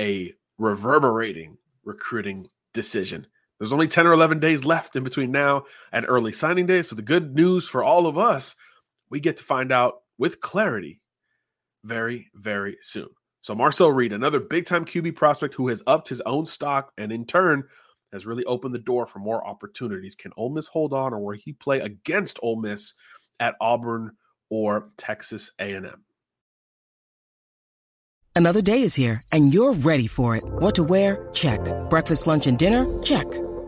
a 0.00 0.34
reverberating 0.56 1.58
recruiting 1.84 2.46
decision? 2.72 3.26
There's 3.64 3.72
only 3.72 3.88
10 3.88 4.06
or 4.06 4.12
11 4.12 4.40
days 4.40 4.66
left 4.66 4.94
in 4.94 5.04
between 5.04 5.32
now 5.32 5.64
and 5.90 6.04
early 6.06 6.32
signing 6.32 6.66
day. 6.66 6.82
So, 6.82 6.94
the 6.94 7.00
good 7.00 7.34
news 7.34 7.66
for 7.66 7.82
all 7.82 8.06
of 8.06 8.18
us, 8.18 8.56
we 9.08 9.20
get 9.20 9.38
to 9.38 9.42
find 9.42 9.72
out 9.72 10.02
with 10.18 10.42
clarity 10.42 11.00
very, 11.82 12.28
very 12.34 12.76
soon. 12.82 13.08
So, 13.40 13.54
Marcel 13.54 13.90
Reed, 13.90 14.12
another 14.12 14.38
big 14.38 14.66
time 14.66 14.84
QB 14.84 15.16
prospect 15.16 15.54
who 15.54 15.68
has 15.68 15.82
upped 15.86 16.10
his 16.10 16.20
own 16.26 16.44
stock 16.44 16.92
and 16.98 17.10
in 17.10 17.24
turn 17.24 17.64
has 18.12 18.26
really 18.26 18.44
opened 18.44 18.74
the 18.74 18.78
door 18.78 19.06
for 19.06 19.18
more 19.18 19.46
opportunities. 19.46 20.14
Can 20.14 20.32
Ole 20.36 20.50
Miss 20.50 20.66
hold 20.66 20.92
on 20.92 21.14
or 21.14 21.20
will 21.20 21.38
he 21.38 21.54
play 21.54 21.80
against 21.80 22.38
Ole 22.42 22.60
Miss 22.60 22.92
at 23.40 23.54
Auburn 23.62 24.12
or 24.50 24.90
Texas 24.98 25.52
A&M? 25.58 26.04
Another 28.36 28.60
day 28.60 28.82
is 28.82 28.94
here 28.94 29.22
and 29.32 29.54
you're 29.54 29.72
ready 29.72 30.06
for 30.06 30.36
it. 30.36 30.44
What 30.44 30.74
to 30.74 30.82
wear? 30.82 31.30
Check. 31.32 31.60
Breakfast, 31.88 32.26
lunch, 32.26 32.46
and 32.46 32.58
dinner? 32.58 32.84
Check. 33.02 33.26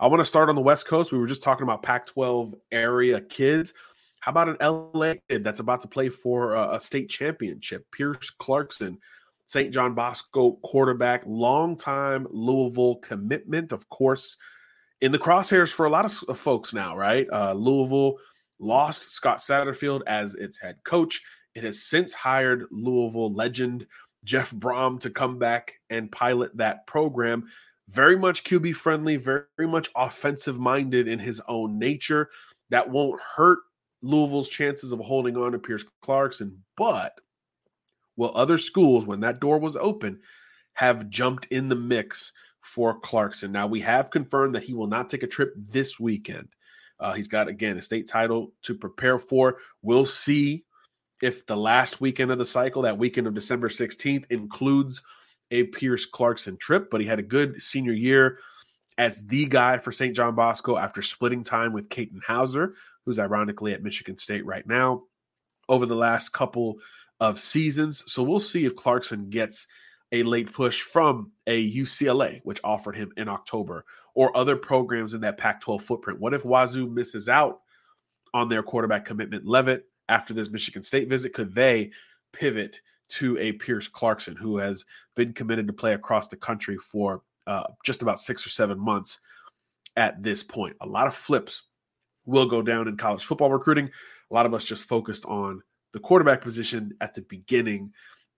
I 0.00 0.06
want 0.06 0.20
to 0.20 0.24
start 0.24 0.48
on 0.48 0.54
the 0.54 0.60
West 0.60 0.86
Coast. 0.86 1.10
We 1.10 1.18
were 1.18 1.26
just 1.26 1.42
talking 1.42 1.64
about 1.64 1.82
Pac 1.82 2.06
12 2.06 2.54
area 2.70 3.20
kids. 3.20 3.74
How 4.20 4.30
about 4.30 4.48
an 4.48 4.56
LA 4.60 5.14
kid 5.28 5.42
that's 5.42 5.58
about 5.58 5.80
to 5.80 5.88
play 5.88 6.08
for 6.08 6.54
a, 6.54 6.76
a 6.76 6.80
state 6.80 7.08
championship? 7.08 7.84
Pierce 7.90 8.30
Clarkson, 8.30 8.98
St. 9.46 9.74
John 9.74 9.94
Bosco 9.94 10.52
quarterback, 10.62 11.24
longtime 11.26 12.28
Louisville 12.30 12.96
commitment, 12.96 13.72
of 13.72 13.88
course, 13.88 14.36
in 15.00 15.10
the 15.10 15.18
crosshairs 15.18 15.72
for 15.72 15.86
a 15.86 15.90
lot 15.90 16.04
of, 16.04 16.38
folks 16.38 16.72
now, 16.72 16.96
right? 16.96 17.26
Uh, 17.32 17.52
Louisville 17.54 18.18
lost 18.60 19.10
Scott 19.10 19.38
Satterfield 19.38 20.02
as 20.06 20.34
its 20.36 20.58
head 20.58 20.76
coach. 20.84 21.22
It 21.56 21.64
has 21.64 21.82
since 21.82 22.12
hired 22.12 22.66
Louisville 22.70 23.32
legend 23.32 23.86
Jeff 24.22 24.52
Brohm 24.52 25.00
to 25.00 25.10
come 25.10 25.38
back 25.38 25.80
and 25.90 26.10
pilot 26.12 26.56
that 26.56 26.86
program 26.86 27.48
very 27.88 28.16
much 28.16 28.44
QB 28.44 28.74
friendly, 28.74 29.16
very, 29.16 29.44
much 29.60 29.90
offensive 29.96 30.58
minded 30.58 31.08
in 31.08 31.18
his 31.18 31.40
own 31.48 31.78
nature. 31.78 32.28
That 32.70 32.90
won't 32.90 33.20
hurt 33.36 33.60
Louisville's 34.02 34.48
chances 34.48 34.92
of 34.92 35.00
holding 35.00 35.36
on 35.36 35.52
to 35.52 35.58
Pierce 35.58 35.84
Clarkson. 36.02 36.64
But 36.76 37.18
will 38.16 38.36
other 38.36 38.58
schools, 38.58 39.06
when 39.06 39.20
that 39.20 39.40
door 39.40 39.58
was 39.58 39.74
open, 39.74 40.20
have 40.74 41.08
jumped 41.08 41.46
in 41.46 41.68
the 41.68 41.76
mix 41.76 42.32
for 42.60 43.00
Clarkson? 43.00 43.52
Now, 43.52 43.66
we 43.66 43.80
have 43.80 44.10
confirmed 44.10 44.54
that 44.54 44.64
he 44.64 44.74
will 44.74 44.86
not 44.86 45.08
take 45.08 45.22
a 45.22 45.28
trip 45.28 45.54
this 45.56 45.98
weekend. 45.98 46.48
Uh, 47.00 47.14
he's 47.14 47.28
got, 47.28 47.48
again, 47.48 47.78
a 47.78 47.82
state 47.82 48.08
title 48.08 48.52
to 48.62 48.74
prepare 48.74 49.18
for. 49.18 49.58
We'll 49.82 50.06
see 50.06 50.64
if 51.22 51.46
the 51.46 51.56
last 51.56 52.00
weekend 52.00 52.30
of 52.30 52.38
the 52.38 52.46
cycle, 52.46 52.82
that 52.82 52.98
weekend 52.98 53.26
of 53.26 53.34
December 53.34 53.68
16th, 53.68 54.24
includes 54.30 55.00
a 55.50 55.64
Pierce 55.64 56.06
Clarkson 56.06 56.56
trip, 56.56 56.90
but 56.90 57.00
he 57.00 57.06
had 57.06 57.18
a 57.18 57.22
good 57.22 57.62
senior 57.62 57.92
year 57.92 58.38
as 58.96 59.26
the 59.26 59.46
guy 59.46 59.78
for 59.78 59.92
St. 59.92 60.14
John 60.14 60.34
Bosco 60.34 60.76
after 60.76 61.02
splitting 61.02 61.44
time 61.44 61.72
with 61.72 61.88
Katin 61.88 62.20
Houser, 62.26 62.74
who's 63.06 63.18
ironically 63.18 63.72
at 63.72 63.82
Michigan 63.82 64.18
State 64.18 64.44
right 64.44 64.66
now, 64.66 65.04
over 65.68 65.86
the 65.86 65.94
last 65.94 66.30
couple 66.30 66.78
of 67.20 67.38
seasons. 67.38 68.02
So 68.06 68.22
we'll 68.22 68.40
see 68.40 68.64
if 68.64 68.76
Clarkson 68.76 69.30
gets 69.30 69.66
a 70.10 70.22
late 70.22 70.52
push 70.52 70.80
from 70.82 71.32
a 71.46 71.72
UCLA, 71.72 72.40
which 72.42 72.60
offered 72.64 72.96
him 72.96 73.12
in 73.16 73.28
October, 73.28 73.84
or 74.14 74.36
other 74.36 74.56
programs 74.56 75.14
in 75.14 75.20
that 75.20 75.38
Pac 75.38 75.60
12 75.60 75.84
footprint. 75.84 76.18
What 76.18 76.34
if 76.34 76.44
Wazoo 76.44 76.88
misses 76.88 77.28
out 77.28 77.60
on 78.34 78.48
their 78.48 78.62
quarterback 78.62 79.04
commitment, 79.04 79.46
Leavitt, 79.46 79.84
after 80.08 80.34
this 80.34 80.50
Michigan 80.50 80.82
State 80.82 81.08
visit? 81.08 81.34
Could 81.34 81.54
they 81.54 81.92
pivot 82.32 82.80
to 83.08 83.38
a 83.38 83.52
Pierce 83.52 83.88
Clarkson 83.88 84.36
who 84.36 84.58
has 84.58 84.84
been 85.16 85.32
committed 85.32 85.66
to 85.66 85.72
play 85.72 85.94
across 85.94 86.28
the 86.28 86.36
country 86.36 86.76
for 86.76 87.22
uh, 87.46 87.64
just 87.84 88.02
about 88.02 88.20
six 88.20 88.46
or 88.46 88.50
seven 88.50 88.78
months 88.78 89.20
at 89.96 90.22
this 90.22 90.42
point. 90.42 90.76
A 90.80 90.86
lot 90.86 91.06
of 91.06 91.14
flips 91.14 91.62
will 92.26 92.46
go 92.46 92.62
down 92.62 92.88
in 92.88 92.96
college 92.96 93.24
football 93.24 93.50
recruiting. 93.50 93.90
A 94.30 94.34
lot 94.34 94.46
of 94.46 94.54
us 94.54 94.64
just 94.64 94.84
focused 94.84 95.24
on 95.24 95.62
the 95.92 95.98
quarterback 95.98 96.42
position 96.42 96.92
at 97.00 97.14
the 97.14 97.22
beginning 97.22 97.92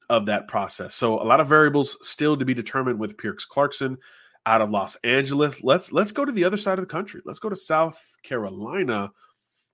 of 0.08 0.26
that 0.26 0.48
process. 0.48 0.94
So 0.94 1.20
a 1.20 1.24
lot 1.24 1.40
of 1.40 1.48
variables 1.48 1.96
still 2.02 2.36
to 2.36 2.44
be 2.44 2.54
determined 2.54 2.98
with 2.98 3.18
Pierce 3.18 3.44
Clarkson 3.44 3.98
out 4.46 4.60
of 4.60 4.70
Los 4.70 4.96
Angeles. 5.04 5.62
Let's 5.62 5.92
let's 5.92 6.12
go 6.12 6.24
to 6.24 6.32
the 6.32 6.44
other 6.44 6.56
side 6.56 6.78
of 6.78 6.86
the 6.86 6.92
country. 6.92 7.20
Let's 7.24 7.38
go 7.38 7.48
to 7.48 7.56
South 7.56 8.00
Carolina 8.22 9.10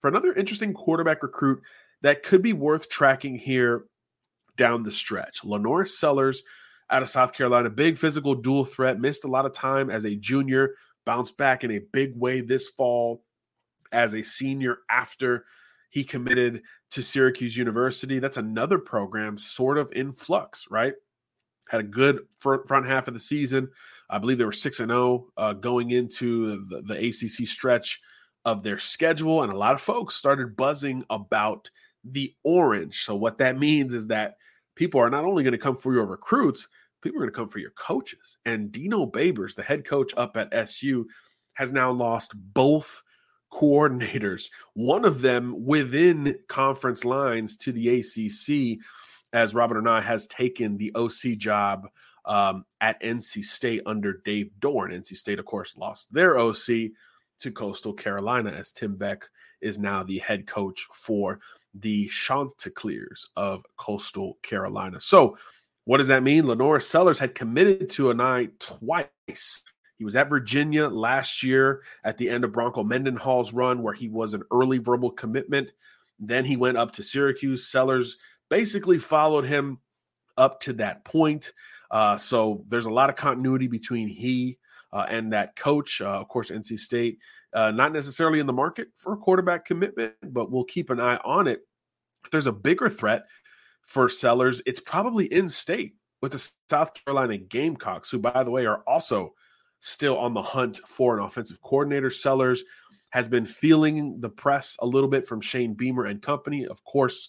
for 0.00 0.08
another 0.08 0.32
interesting 0.32 0.72
quarterback 0.74 1.22
recruit 1.22 1.62
that 2.02 2.22
could 2.22 2.42
be 2.42 2.52
worth 2.52 2.88
tracking 2.88 3.36
here 3.36 3.84
down 4.56 4.82
the 4.82 4.92
stretch. 4.92 5.42
LaNorris 5.42 5.90
Sellers 5.90 6.42
out 6.88 7.02
of 7.02 7.08
South 7.08 7.32
Carolina, 7.32 7.68
big 7.70 7.98
physical 7.98 8.34
dual 8.34 8.64
threat, 8.64 9.00
missed 9.00 9.24
a 9.24 9.28
lot 9.28 9.46
of 9.46 9.52
time 9.52 9.90
as 9.90 10.04
a 10.04 10.14
junior, 10.14 10.74
bounced 11.04 11.36
back 11.36 11.64
in 11.64 11.70
a 11.70 11.80
big 11.92 12.16
way 12.16 12.40
this 12.40 12.68
fall 12.68 13.22
as 13.92 14.14
a 14.14 14.22
senior 14.22 14.78
after 14.90 15.44
he 15.90 16.04
committed 16.04 16.62
to 16.90 17.02
Syracuse 17.02 17.56
University. 17.56 18.18
That's 18.18 18.36
another 18.36 18.78
program 18.78 19.38
sort 19.38 19.78
of 19.78 19.90
in 19.92 20.12
flux, 20.12 20.66
right? 20.70 20.94
Had 21.68 21.80
a 21.80 21.84
good 21.84 22.20
front 22.38 22.86
half 22.86 23.08
of 23.08 23.14
the 23.14 23.20
season. 23.20 23.70
I 24.08 24.18
believe 24.18 24.38
they 24.38 24.44
were 24.44 24.52
6 24.52 24.80
and 24.80 24.90
0 24.90 25.26
uh, 25.36 25.52
going 25.54 25.90
into 25.90 26.64
the, 26.68 26.82
the 26.82 27.08
ACC 27.08 27.48
stretch 27.48 28.00
of 28.44 28.62
their 28.62 28.78
schedule. 28.78 29.42
And 29.42 29.52
a 29.52 29.56
lot 29.56 29.74
of 29.74 29.80
folks 29.80 30.14
started 30.14 30.56
buzzing 30.56 31.04
about 31.10 31.70
the 32.04 32.34
orange. 32.44 33.04
So, 33.04 33.16
what 33.16 33.38
that 33.38 33.58
means 33.58 33.92
is 33.92 34.06
that 34.08 34.36
people 34.76 35.00
are 35.00 35.10
not 35.10 35.24
only 35.24 35.42
going 35.42 35.52
to 35.52 35.58
come 35.58 35.76
for 35.76 35.92
your 35.92 36.06
recruits, 36.06 36.68
people 37.02 37.18
are 37.18 37.22
going 37.22 37.32
to 37.32 37.36
come 37.36 37.48
for 37.48 37.58
your 37.58 37.72
coaches. 37.72 38.38
And 38.44 38.70
Dino 38.70 39.06
Babers, 39.06 39.56
the 39.56 39.62
head 39.62 39.84
coach 39.84 40.12
up 40.16 40.36
at 40.36 40.52
SU, 40.52 41.08
has 41.54 41.72
now 41.72 41.90
lost 41.90 42.32
both 42.36 43.02
coordinators, 43.52 44.50
one 44.74 45.04
of 45.04 45.22
them 45.22 45.64
within 45.64 46.36
conference 46.48 47.04
lines 47.04 47.56
to 47.56 47.72
the 47.72 48.00
ACC, 48.00 48.78
as 49.32 49.54
Robert 49.54 49.82
Anae 49.82 50.02
has 50.02 50.26
taken 50.26 50.76
the 50.76 50.94
OC 50.94 51.38
job 51.38 51.88
um, 52.24 52.64
at 52.80 53.00
NC 53.02 53.44
State 53.44 53.82
under 53.86 54.20
Dave 54.24 54.50
Doeren. 54.60 54.92
NC 54.92 55.16
State, 55.16 55.38
of 55.38 55.46
course, 55.46 55.74
lost 55.76 56.12
their 56.12 56.38
OC 56.38 56.90
to 57.38 57.52
Coastal 57.52 57.92
Carolina 57.92 58.50
as 58.50 58.72
Tim 58.72 58.96
Beck 58.96 59.24
is 59.60 59.78
now 59.78 60.02
the 60.02 60.18
head 60.18 60.46
coach 60.46 60.86
for 60.92 61.40
the 61.80 62.08
Chanticleers 62.08 63.28
of 63.36 63.64
Coastal 63.76 64.38
Carolina. 64.42 65.00
So, 65.00 65.36
what 65.84 65.98
does 65.98 66.08
that 66.08 66.22
mean? 66.22 66.44
LaNorris 66.44 66.82
Sellers 66.82 67.18
had 67.18 67.34
committed 67.34 67.88
to 67.90 68.06
Anae 68.06 68.50
twice. 68.58 69.62
He 69.98 70.04
was 70.04 70.16
at 70.16 70.28
Virginia 70.28 70.88
last 70.88 71.42
year 71.42 71.82
at 72.04 72.18
the 72.18 72.28
end 72.28 72.44
of 72.44 72.52
Bronco 72.52 72.82
Mendenhall's 72.82 73.52
run, 73.52 73.82
where 73.82 73.94
he 73.94 74.08
was 74.08 74.34
an 74.34 74.42
early 74.50 74.78
verbal 74.78 75.10
commitment. 75.10 75.70
Then 76.18 76.44
he 76.44 76.56
went 76.56 76.76
up 76.76 76.92
to 76.92 77.02
Syracuse. 77.02 77.68
Sellers 77.68 78.16
basically 78.48 78.98
followed 78.98 79.44
him 79.44 79.78
up 80.36 80.60
to 80.62 80.72
that 80.74 81.04
point. 81.04 81.52
Uh, 81.90 82.16
so 82.16 82.64
there's 82.68 82.86
a 82.86 82.90
lot 82.90 83.10
of 83.10 83.16
continuity 83.16 83.68
between 83.68 84.08
he 84.08 84.58
uh, 84.92 85.06
and 85.08 85.32
that 85.32 85.56
coach. 85.56 86.00
Uh, 86.00 86.20
of 86.20 86.28
course, 86.28 86.50
NC 86.50 86.78
State 86.78 87.18
uh, 87.54 87.70
not 87.70 87.92
necessarily 87.92 88.40
in 88.40 88.46
the 88.46 88.52
market 88.52 88.88
for 88.96 89.12
a 89.12 89.16
quarterback 89.16 89.64
commitment, 89.64 90.14
but 90.22 90.50
we'll 90.50 90.64
keep 90.64 90.90
an 90.90 91.00
eye 91.00 91.18
on 91.24 91.46
it. 91.48 91.60
If 92.24 92.30
there's 92.30 92.46
a 92.46 92.52
bigger 92.52 92.88
threat 92.88 93.26
for 93.82 94.08
Sellers, 94.08 94.60
it's 94.66 94.80
probably 94.80 95.26
in 95.26 95.48
state 95.48 95.94
with 96.20 96.32
the 96.32 96.50
South 96.68 96.92
Carolina 96.94 97.38
Gamecocks, 97.38 98.10
who, 98.10 98.18
by 98.18 98.42
the 98.42 98.50
way, 98.50 98.66
are 98.66 98.82
also 98.86 99.34
still 99.80 100.18
on 100.18 100.34
the 100.34 100.42
hunt 100.42 100.78
for 100.86 101.16
an 101.16 101.24
offensive 101.24 101.60
coordinator. 101.60 102.10
Sellers 102.10 102.64
has 103.10 103.28
been 103.28 103.46
feeling 103.46 104.20
the 104.20 104.28
press 104.28 104.76
a 104.80 104.86
little 104.86 105.08
bit 105.08 105.26
from 105.26 105.40
Shane 105.40 105.74
Beamer 105.74 106.06
and 106.06 106.20
company. 106.20 106.66
Of 106.66 106.82
course, 106.84 107.28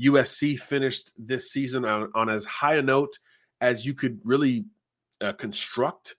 USC 0.00 0.58
finished 0.58 1.12
this 1.18 1.50
season 1.50 1.84
on, 1.84 2.10
on 2.14 2.28
as 2.28 2.44
high 2.44 2.76
a 2.76 2.82
note 2.82 3.18
as 3.60 3.84
you 3.84 3.94
could 3.94 4.20
really 4.24 4.64
uh, 5.20 5.32
construct 5.32 6.16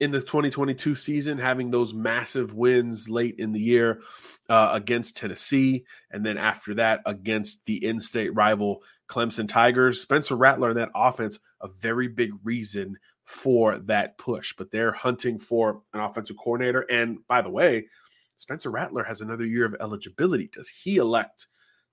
in 0.00 0.10
the 0.10 0.20
2022 0.20 0.94
season, 0.94 1.38
having 1.38 1.70
those 1.70 1.92
massive 1.92 2.54
wins 2.54 3.08
late 3.08 3.36
in 3.38 3.52
the 3.52 3.60
year 3.60 4.00
uh, 4.48 4.70
against 4.72 5.16
Tennessee, 5.16 5.84
and 6.10 6.24
then 6.24 6.38
after 6.38 6.74
that 6.74 7.00
against 7.06 7.64
the 7.66 7.84
in-state 7.84 8.34
rival 8.34 8.82
Clemson 9.10 9.48
Tigers. 9.48 10.00
Spencer 10.00 10.36
Rattler 10.36 10.70
and 10.70 10.78
that 10.78 10.90
offense, 10.94 11.38
a 11.60 11.68
very 11.68 12.08
big 12.08 12.30
reason 12.44 12.96
for 13.24 13.78
that 13.80 14.16
push. 14.16 14.54
But 14.56 14.70
they're 14.70 14.92
hunting 14.92 15.38
for 15.38 15.82
an 15.92 16.00
offensive 16.00 16.36
coordinator. 16.36 16.82
And 16.82 17.18
by 17.26 17.42
the 17.42 17.50
way, 17.50 17.88
Spencer 18.36 18.70
Rattler 18.70 19.04
has 19.04 19.20
another 19.20 19.44
year 19.44 19.66
of 19.66 19.76
eligibility. 19.80 20.48
Does 20.52 20.68
he 20.68 20.96
elect 20.96 21.48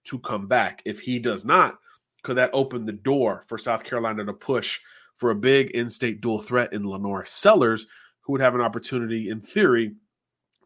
to 0.06 0.20
come 0.20 0.48
back? 0.48 0.82
If 0.86 1.02
he 1.02 1.20
does 1.20 1.44
not, 1.44 1.78
could 2.24 2.38
that 2.38 2.52
open 2.54 2.86
the 2.86 2.94
door 2.94 3.44
for 3.48 3.58
South 3.58 3.84
Carolina 3.84 4.24
to 4.24 4.34
push? 4.34 4.80
For 5.18 5.30
a 5.32 5.36
big 5.36 5.72
in-state 5.72 6.22
dual 6.22 6.42
threat 6.42 6.72
in 6.74 6.84
LaNorris 6.84 7.28
Sellers, 7.28 7.86
who 8.22 8.32
would 8.32 8.42
have 8.42 8.56
an 8.56 8.62
opportunity, 8.62 9.30
in 9.30 9.42
theory, 9.42 9.96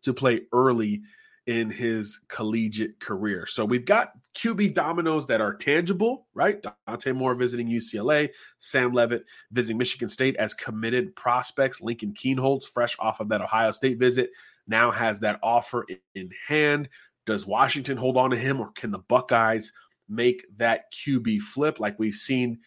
to 0.04 0.14
play 0.14 0.42
early 0.54 1.02
in 1.48 1.72
his 1.72 2.20
collegiate 2.28 3.00
career. 3.00 3.48
So 3.48 3.66
we've 3.66 3.86
got 3.86 4.12
QB 4.36 4.74
dominoes 4.74 5.26
that 5.28 5.42
are 5.42 5.56
tangible, 5.56 6.28
right? 6.34 6.64
Dante 6.88 7.12
Moore 7.14 7.34
visiting 7.34 7.68
UCLA, 7.68 8.30
Sam 8.60 8.94
Leavitt 8.94 9.26
visiting 9.52 9.78
Michigan 9.78 10.10
State 10.10 10.36
as 10.36 10.54
committed 10.54 11.16
prospects. 11.16 11.82
Lincoln 11.82 12.14
Kienholz, 12.14 12.66
fresh 12.66 12.96
off 13.00 13.20
of 13.20 13.30
that 13.30 13.42
Ohio 13.42 13.72
State 13.72 13.98
visit, 13.98 14.30
now 14.68 14.92
has 14.92 15.20
that 15.22 15.40
offer 15.42 15.86
in 16.14 16.30
hand. 16.48 16.90
Does 17.26 17.46
Washington 17.46 17.98
hold 17.98 18.18
on 18.18 18.30
to 18.32 18.38
him, 18.38 18.60
or 18.60 18.72
can 18.72 18.92
the 18.92 19.00
Buckeyes 19.00 19.72
make 20.08 20.46
that 20.58 20.94
QB 20.94 21.40
flip 21.40 21.80
like 21.80 21.98
we've 21.98 22.14
seen 22.14 22.60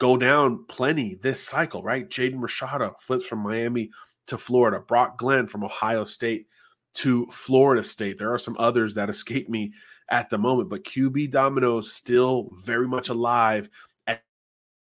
go 0.00 0.16
down 0.16 0.64
plenty 0.66 1.14
this 1.14 1.46
cycle, 1.46 1.82
right? 1.82 2.08
Jaden 2.08 2.40
Rashada 2.40 2.98
flips 3.00 3.26
from 3.26 3.40
Miami 3.40 3.90
to 4.26 4.38
Florida, 4.38 4.80
Brock 4.80 5.18
Glenn 5.18 5.46
from 5.46 5.62
Ohio 5.62 6.04
State 6.04 6.46
to 6.94 7.26
Florida 7.30 7.84
State. 7.84 8.18
There 8.18 8.32
are 8.32 8.38
some 8.38 8.56
others 8.58 8.94
that 8.94 9.10
escape 9.10 9.48
me 9.48 9.72
at 10.10 10.30
the 10.30 10.38
moment, 10.38 10.70
but 10.70 10.84
QB 10.84 11.30
Domino's 11.30 11.92
still 11.92 12.50
very 12.64 12.88
much 12.88 13.10
alive 13.10 13.68
at, 14.06 14.22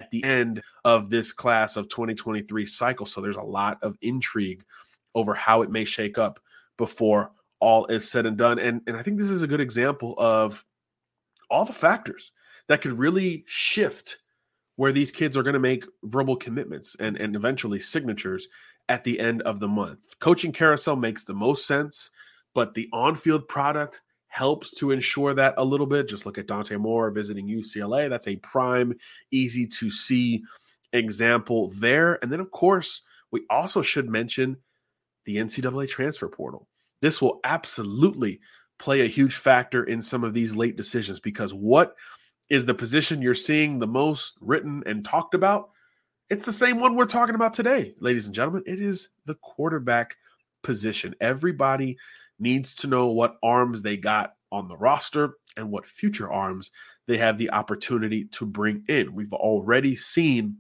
at 0.01 0.11
the 0.11 0.25
end 0.25 0.63
of 0.85 1.09
this 1.09 1.33
class 1.33 1.77
of 1.77 1.89
2023 1.89 2.67
cycle. 2.67 3.07
So 3.07 3.21
there's 3.21 3.37
a 3.37 3.43
lot 3.43 3.79
of 3.83 3.97
intrigue 4.03 4.65
over 5.15 5.35
how 5.35 5.63
it 5.63 5.71
may 5.71 5.85
shake 5.85 6.19
up 6.19 6.41
before 6.77 7.31
all 7.61 7.87
is 7.87 8.11
said 8.11 8.27
and 8.27 8.37
done. 8.37 8.59
And, 8.59 8.83
and 8.87 8.97
I 8.97 9.03
think 9.03 9.19
this 9.19 9.31
is 9.31 9.43
a 9.43 9.47
good 9.47 9.61
example 9.61 10.15
of 10.19 10.65
all 11.49 11.65
the 11.65 11.73
factors 11.73 12.33
that 12.69 12.83
could 12.83 12.99
really 12.99 13.45
shift 13.47 14.19
where 14.77 14.93
these 14.93 15.11
kids 15.11 15.37
are 15.37 15.43
going 15.43 15.55
to 15.55 15.61
make 15.61 15.85
verbal 16.05 16.37
commitments 16.37 16.97
and, 17.01 17.17
and 17.17 17.35
eventually 17.35 17.81
signatures 17.81 18.49
at 18.89 19.05
the 19.05 19.19
end 19.19 19.43
of 19.43 19.59
the 19.59 19.69
month. 19.69 20.19
Coaching 20.21 20.53
carousel 20.53 20.97
makes 20.97 21.25
the 21.25 21.35
most 21.35 21.67
sense, 21.67 22.11
but 22.55 22.75
the 22.75 22.89
on 22.93 23.17
field 23.17 23.49
product 23.49 24.03
helps 24.29 24.75
to 24.75 24.91
ensure 24.91 25.35
that 25.35 25.55
a 25.57 25.65
little 25.65 25.87
bit. 25.87 26.09
Just 26.09 26.27
look 26.27 26.39
at 26.39 26.47
Dante 26.47 26.77
Moore 26.77 27.11
visiting 27.11 27.49
UCLA. 27.49 28.09
That's 28.09 28.29
a 28.29 28.37
prime, 28.37 28.95
easy 29.31 29.67
to 29.67 29.91
see 29.91 30.45
example 30.93 31.73
there. 31.75 32.19
And 32.23 32.31
then, 32.31 32.41
of 32.41 32.51
course, 32.51 33.03
we 33.31 33.45
also 33.49 33.83
should 33.83 34.09
mention 34.09 34.59
the 35.25 35.37
NCAA 35.37 35.89
transfer 35.89 36.29
portal. 36.29 36.69
This 37.03 37.21
will 37.21 37.41
absolutely 37.45 38.41
play 38.79 39.01
a 39.01 39.09
huge 39.09 39.37
factor 39.37 39.85
in 39.85 40.03
some 40.03 40.23
of 40.23 40.35
these 40.35 40.55
late 40.55 40.77
decisions 40.77 41.19
because 41.19 41.55
what 41.55 41.97
is 42.49 42.65
the 42.65 42.75
position 42.75 43.23
you're 43.23 43.35
seeing 43.35 43.79
the 43.79 43.87
most 43.87 44.37
written 44.41 44.83
and 44.87 45.05
talked 45.05 45.35
about? 45.35 45.71
It's 46.29 46.45
the 46.45 46.53
same 46.53 46.81
one 46.81 46.97
we're 46.97 47.07
talking 47.07 47.35
about 47.35 47.55
today, 47.55 47.95
ladies 48.01 48.27
and 48.27 48.35
gentlemen. 48.35 48.63
It 48.67 48.81
is 48.81 49.09
the 49.27 49.37
quarterback 49.37 50.17
position. 50.63 51.15
Everybody 51.21 51.97
needs 52.39 52.75
to 52.77 52.87
know 52.87 53.07
what 53.09 53.37
arms 53.43 53.83
they 53.83 53.97
got 53.97 54.35
on 54.51 54.69
the 54.69 54.77
roster 54.77 55.35
and 55.57 55.71
what 55.71 55.87
future 55.87 56.31
arms 56.31 56.71
they 57.07 57.19
have 57.19 57.39
the 57.39 57.51
opportunity 57.51 58.25
to 58.25 58.45
bring 58.45 58.85
in. 58.89 59.15
We've 59.15 59.33
already 59.33 59.95
seen 59.95 60.59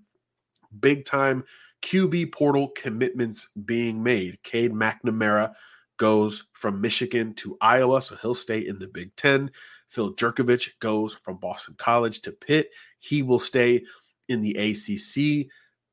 big 0.79 1.05
time 1.05 1.44
QB 1.83 2.33
portal 2.33 2.68
commitments 2.68 3.49
being 3.64 4.03
made. 4.03 4.42
Cade 4.42 4.72
McNamara 4.72 5.55
goes 5.99 6.44
from 6.53 6.81
Michigan 6.81 7.35
to 7.35 7.57
Iowa, 7.61 8.03
so 8.03 8.16
he'll 8.16 8.35
stay 8.35 8.61
in 8.61 8.79
the 8.79 8.87
Big 8.87 9.14
Ten. 9.16 9.51
Phil 9.88 10.14
Jurkovec 10.14 10.70
goes 10.81 11.14
from 11.14 11.37
Boston 11.37 11.75
College 11.79 12.20
to 12.22 12.33
Pitt. 12.33 12.70
He 12.99 13.22
will 13.22 13.38
stay 13.38 13.85
in 14.29 14.42
the 14.42 14.55
ACC. 14.57 15.49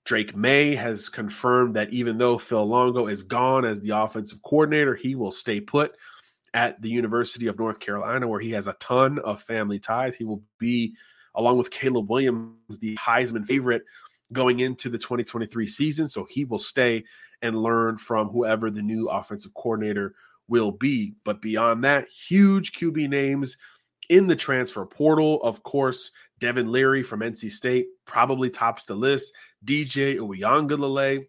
Drake 0.06 0.36
Maye 0.36 0.75
has 0.75 1.08
confirmed 1.08 1.75
that 1.75 1.91
even 1.93 2.17
though 2.17 2.38
Phil 2.38 2.65
Longo 2.65 3.08
is 3.08 3.23
gone 3.23 3.63
as 3.63 3.79
the 3.82 3.91
offensive 3.91 4.41
coordinator, 4.43 4.95
he 4.95 5.15
will 5.15 5.32
stay 5.32 5.62
put 5.62 5.95
at 6.53 6.82
the 6.82 6.89
University 6.89 7.47
of 7.47 7.58
North 7.58 7.79
Carolina, 7.79 8.27
where 8.27 8.39
he 8.39 8.51
has 8.51 8.67
a 8.67 8.73
ton 8.73 9.19
of 9.19 9.41
family 9.41 9.79
ties. 9.79 10.15
He 10.15 10.23
will 10.23 10.43
be, 10.60 10.95
along 11.36 11.58
with 11.58 11.71
Caleb 11.71 12.10
Williams, 12.10 12.77
the 12.79 12.95
Heisman 12.97 13.45
favorite 13.45 13.84
going 14.32 14.60
into 14.60 14.89
the 14.89 14.97
2023 14.97 15.67
season. 15.67 16.08
So 16.08 16.25
he 16.29 16.43
will 16.45 16.60
stay 16.60 17.06
and 17.41 17.58
learn 17.58 17.97
from 17.97 18.29
whoever 18.29 18.69
the 18.69 18.82
new 18.82 19.10
offensive 19.10 19.53
coordinator 19.53 20.15
will 20.47 20.71
be. 20.71 21.13
But 21.23 21.41
beyond 21.41 21.84
that, 21.84 22.08
huge 22.10 22.73
QB 22.73 23.10
names 23.10 23.58
in 24.09 24.27
the 24.27 24.35
transfer 24.35 24.85
portal. 24.85 25.41
Of 25.43 25.63
course, 25.63 26.11
Devin 26.39 26.71
Leary 26.71 27.03
from 27.03 27.21
NC 27.21 27.51
State 27.51 27.87
probably 28.05 28.49
tops 28.49 28.85
the 28.85 28.95
list. 28.95 29.33
DJ 29.65 30.17
Uiagalelei 30.17 31.25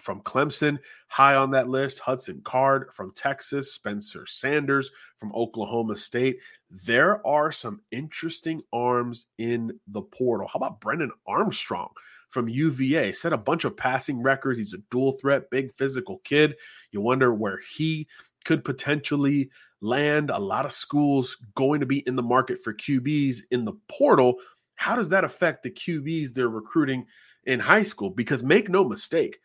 from 0.00 0.20
Clemson, 0.22 0.78
high 1.08 1.34
on 1.34 1.50
that 1.52 1.68
list. 1.68 2.00
Hudson 2.00 2.40
Card 2.44 2.92
from 2.92 3.12
Texas, 3.14 3.72
Spencer 3.72 4.26
Sanders 4.26 4.90
from 5.16 5.32
Oklahoma 5.34 5.96
State. 5.96 6.38
There 6.70 7.26
are 7.26 7.50
some 7.50 7.80
interesting 7.90 8.62
arms 8.72 9.26
in 9.38 9.78
the 9.88 10.02
portal. 10.02 10.48
How 10.48 10.58
about 10.58 10.80
Brennan 10.80 11.12
Armstrong 11.26 11.90
from 12.28 12.48
UVA? 12.48 13.12
Set 13.12 13.32
a 13.32 13.38
bunch 13.38 13.64
of 13.64 13.76
passing 13.76 14.22
records. 14.22 14.58
He's 14.58 14.74
a 14.74 14.78
dual 14.90 15.12
threat, 15.12 15.50
big 15.50 15.74
physical 15.76 16.18
kid. 16.24 16.56
You 16.92 17.00
wonder 17.00 17.32
where 17.32 17.58
he 17.74 18.06
could 18.44 18.64
potentially 18.64 19.50
land. 19.80 20.30
A 20.30 20.38
lot 20.38 20.66
of 20.66 20.72
schools 20.72 21.36
going 21.54 21.80
to 21.80 21.86
be 21.86 21.98
in 22.00 22.16
the 22.16 22.22
market 22.22 22.58
for 22.62 22.74
QBs 22.74 23.40
in 23.50 23.64
the 23.64 23.74
portal. 23.88 24.36
How 24.74 24.96
does 24.96 25.10
that 25.10 25.24
affect 25.24 25.62
the 25.62 25.70
QBs 25.70 26.34
they're 26.34 26.48
recruiting 26.48 27.06
in 27.44 27.60
high 27.60 27.82
school? 27.82 28.10
Because 28.10 28.42
make 28.42 28.68
no 28.68 28.84
mistake, 28.84 29.38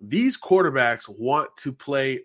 these 0.00 0.38
quarterbacks 0.38 1.08
want 1.08 1.50
to 1.58 1.72
play 1.72 2.20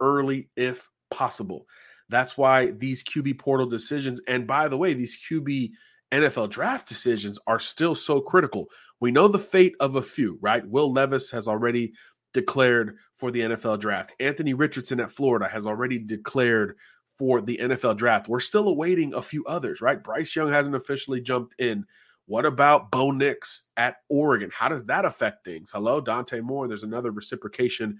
early 0.00 0.48
if 0.56 0.88
possible. 1.10 1.66
That's 2.08 2.36
why 2.36 2.70
these 2.70 3.02
QB 3.02 3.38
portal 3.38 3.66
decisions, 3.66 4.20
and 4.28 4.46
by 4.46 4.68
the 4.68 4.76
way, 4.76 4.94
these 4.94 5.18
QB 5.28 5.72
NFL 6.12 6.50
draft 6.50 6.88
decisions 6.88 7.38
are 7.46 7.58
still 7.58 7.94
so 7.94 8.20
critical. 8.20 8.68
We 9.00 9.10
know 9.10 9.28
the 9.28 9.38
fate 9.38 9.74
of 9.80 9.96
a 9.96 10.02
few, 10.02 10.38
right? 10.40 10.66
Will 10.66 10.92
Levis 10.92 11.30
has 11.32 11.48
already 11.48 11.92
declared 12.32 12.96
for 13.16 13.30
the 13.30 13.40
NFL 13.40 13.80
draft. 13.80 14.12
Anthony 14.20 14.54
Richardson 14.54 15.00
at 15.00 15.10
Florida 15.10 15.48
has 15.48 15.66
already 15.66 15.98
declared 15.98 16.76
for 17.18 17.40
the 17.40 17.58
NFL 17.62 17.96
draft. 17.96 18.28
We're 18.28 18.40
still 18.40 18.68
awaiting 18.68 19.14
a 19.14 19.22
few 19.22 19.44
others, 19.46 19.80
right? 19.80 20.02
Bryce 20.02 20.36
Young 20.36 20.52
hasn't 20.52 20.76
officially 20.76 21.20
jumped 21.20 21.54
in. 21.58 21.86
What 22.26 22.44
about 22.44 22.90
Bo 22.90 23.10
Nix 23.10 23.62
at 23.76 23.96
Oregon? 24.08 24.50
How 24.52 24.68
does 24.68 24.84
that 24.86 25.04
affect 25.04 25.44
things? 25.44 25.70
Hello, 25.72 26.00
Dante 26.00 26.40
Moore. 26.40 26.68
There's 26.68 26.82
another 26.82 27.10
reciprocation 27.10 27.98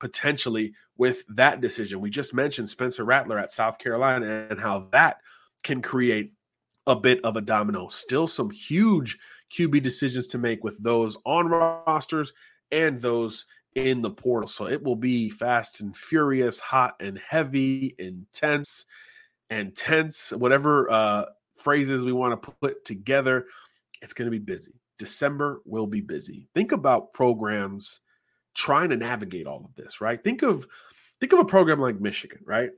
potentially 0.00 0.74
with 0.96 1.24
that 1.28 1.60
decision. 1.60 2.00
We 2.00 2.10
just 2.10 2.34
mentioned 2.34 2.68
Spencer 2.68 3.04
Rattler 3.04 3.38
at 3.38 3.52
South 3.52 3.78
Carolina 3.78 4.48
and 4.50 4.60
how 4.60 4.88
that 4.92 5.18
can 5.62 5.80
create 5.80 6.32
a 6.86 6.96
bit 6.96 7.24
of 7.24 7.36
a 7.36 7.40
domino. 7.40 7.88
Still 7.88 8.26
some 8.26 8.50
huge 8.50 9.18
QB 9.56 9.82
decisions 9.82 10.26
to 10.28 10.38
make 10.38 10.62
with 10.62 10.82
those 10.82 11.16
on 11.24 11.48
rosters 11.48 12.32
and 12.70 13.00
those 13.00 13.46
in 13.86 14.02
the 14.02 14.10
portal. 14.10 14.48
So 14.48 14.66
it 14.66 14.82
will 14.82 14.96
be 14.96 15.30
fast 15.30 15.80
and 15.80 15.96
furious, 15.96 16.58
hot 16.58 16.96
and 17.00 17.18
heavy, 17.18 17.94
intense 17.98 18.86
and 19.50 19.74
tense, 19.74 20.32
whatever 20.32 20.90
uh, 20.90 21.24
phrases 21.56 22.04
we 22.04 22.12
want 22.12 22.42
to 22.42 22.50
put 22.60 22.84
together. 22.84 23.46
It's 24.02 24.12
going 24.12 24.26
to 24.26 24.30
be 24.30 24.38
busy. 24.38 24.80
December 24.98 25.60
will 25.64 25.86
be 25.86 26.00
busy. 26.00 26.48
Think 26.54 26.72
about 26.72 27.12
programs 27.12 28.00
trying 28.54 28.90
to 28.90 28.96
navigate 28.96 29.46
all 29.46 29.64
of 29.64 29.74
this, 29.76 30.00
right? 30.00 30.22
Think 30.22 30.42
of 30.42 30.66
think 31.20 31.32
of 31.32 31.38
a 31.38 31.44
program 31.44 31.80
like 31.80 32.00
Michigan, 32.00 32.40
right? 32.44 32.70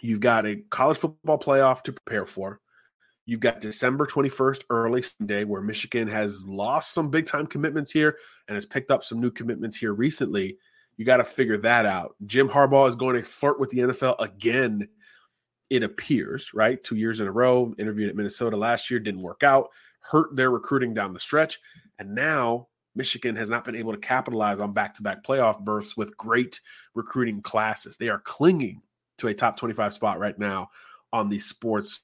You've 0.00 0.20
got 0.20 0.46
a 0.46 0.56
college 0.70 0.98
football 0.98 1.38
playoff 1.38 1.82
to 1.82 1.92
prepare 1.92 2.26
for. 2.26 2.60
You've 3.26 3.40
got 3.40 3.60
December 3.60 4.06
21st, 4.06 4.64
early 4.68 5.02
Sunday, 5.02 5.44
where 5.44 5.62
Michigan 5.62 6.08
has 6.08 6.44
lost 6.44 6.92
some 6.92 7.10
big 7.10 7.26
time 7.26 7.46
commitments 7.46 7.90
here 7.90 8.18
and 8.48 8.54
has 8.54 8.66
picked 8.66 8.90
up 8.90 9.02
some 9.02 9.20
new 9.20 9.30
commitments 9.30 9.76
here 9.76 9.94
recently. 9.94 10.58
You 10.96 11.04
got 11.04 11.16
to 11.16 11.24
figure 11.24 11.56
that 11.58 11.86
out. 11.86 12.16
Jim 12.26 12.48
Harbaugh 12.48 12.88
is 12.88 12.96
going 12.96 13.16
to 13.16 13.22
flirt 13.22 13.58
with 13.58 13.70
the 13.70 13.78
NFL 13.78 14.20
again, 14.20 14.88
it 15.70 15.82
appears, 15.82 16.52
right? 16.52 16.82
Two 16.84 16.96
years 16.96 17.20
in 17.20 17.26
a 17.26 17.32
row, 17.32 17.74
interviewed 17.78 18.10
at 18.10 18.16
Minnesota 18.16 18.56
last 18.56 18.90
year, 18.90 19.00
didn't 19.00 19.22
work 19.22 19.42
out, 19.42 19.70
hurt 20.00 20.36
their 20.36 20.50
recruiting 20.50 20.92
down 20.92 21.14
the 21.14 21.20
stretch. 21.20 21.58
And 21.98 22.14
now 22.14 22.68
Michigan 22.94 23.36
has 23.36 23.48
not 23.48 23.64
been 23.64 23.74
able 23.74 23.92
to 23.92 23.98
capitalize 23.98 24.60
on 24.60 24.72
back 24.72 24.94
to 24.96 25.02
back 25.02 25.24
playoff 25.24 25.60
berths 25.60 25.96
with 25.96 26.16
great 26.16 26.60
recruiting 26.94 27.40
classes. 27.40 27.96
They 27.96 28.08
are 28.08 28.20
clinging 28.20 28.82
to 29.18 29.28
a 29.28 29.34
top 29.34 29.56
25 29.56 29.94
spot 29.94 30.18
right 30.18 30.38
now 30.38 30.70
on 31.12 31.28
the 31.28 31.38
sports 31.38 32.02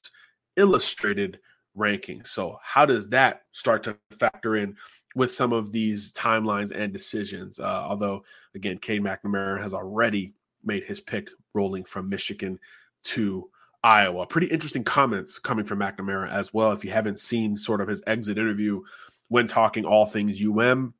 illustrated 0.56 1.38
ranking. 1.74 2.24
So, 2.24 2.58
how 2.62 2.86
does 2.86 3.08
that 3.10 3.42
start 3.52 3.82
to 3.84 3.96
factor 4.18 4.56
in 4.56 4.76
with 5.14 5.32
some 5.32 5.52
of 5.52 5.72
these 5.72 6.12
timelines 6.12 6.72
and 6.74 6.92
decisions? 6.92 7.58
Uh, 7.58 7.64
although, 7.88 8.24
again, 8.54 8.78
Cade 8.78 9.02
McNamara 9.02 9.60
has 9.60 9.74
already 9.74 10.34
made 10.64 10.84
his 10.84 11.00
pick 11.00 11.28
rolling 11.54 11.84
from 11.84 12.08
Michigan 12.08 12.58
to 13.02 13.48
Iowa. 13.82 14.26
Pretty 14.26 14.48
interesting 14.48 14.84
comments 14.84 15.38
coming 15.38 15.64
from 15.64 15.78
McNamara 15.78 16.30
as 16.30 16.52
well. 16.52 16.72
If 16.72 16.84
you 16.84 16.90
haven't 16.90 17.18
seen 17.18 17.56
sort 17.56 17.80
of 17.80 17.88
his 17.88 18.02
exit 18.06 18.38
interview 18.38 18.82
when 19.28 19.46
talking 19.46 19.84
all 19.84 20.06
things 20.06 20.40
UM, 20.42 20.94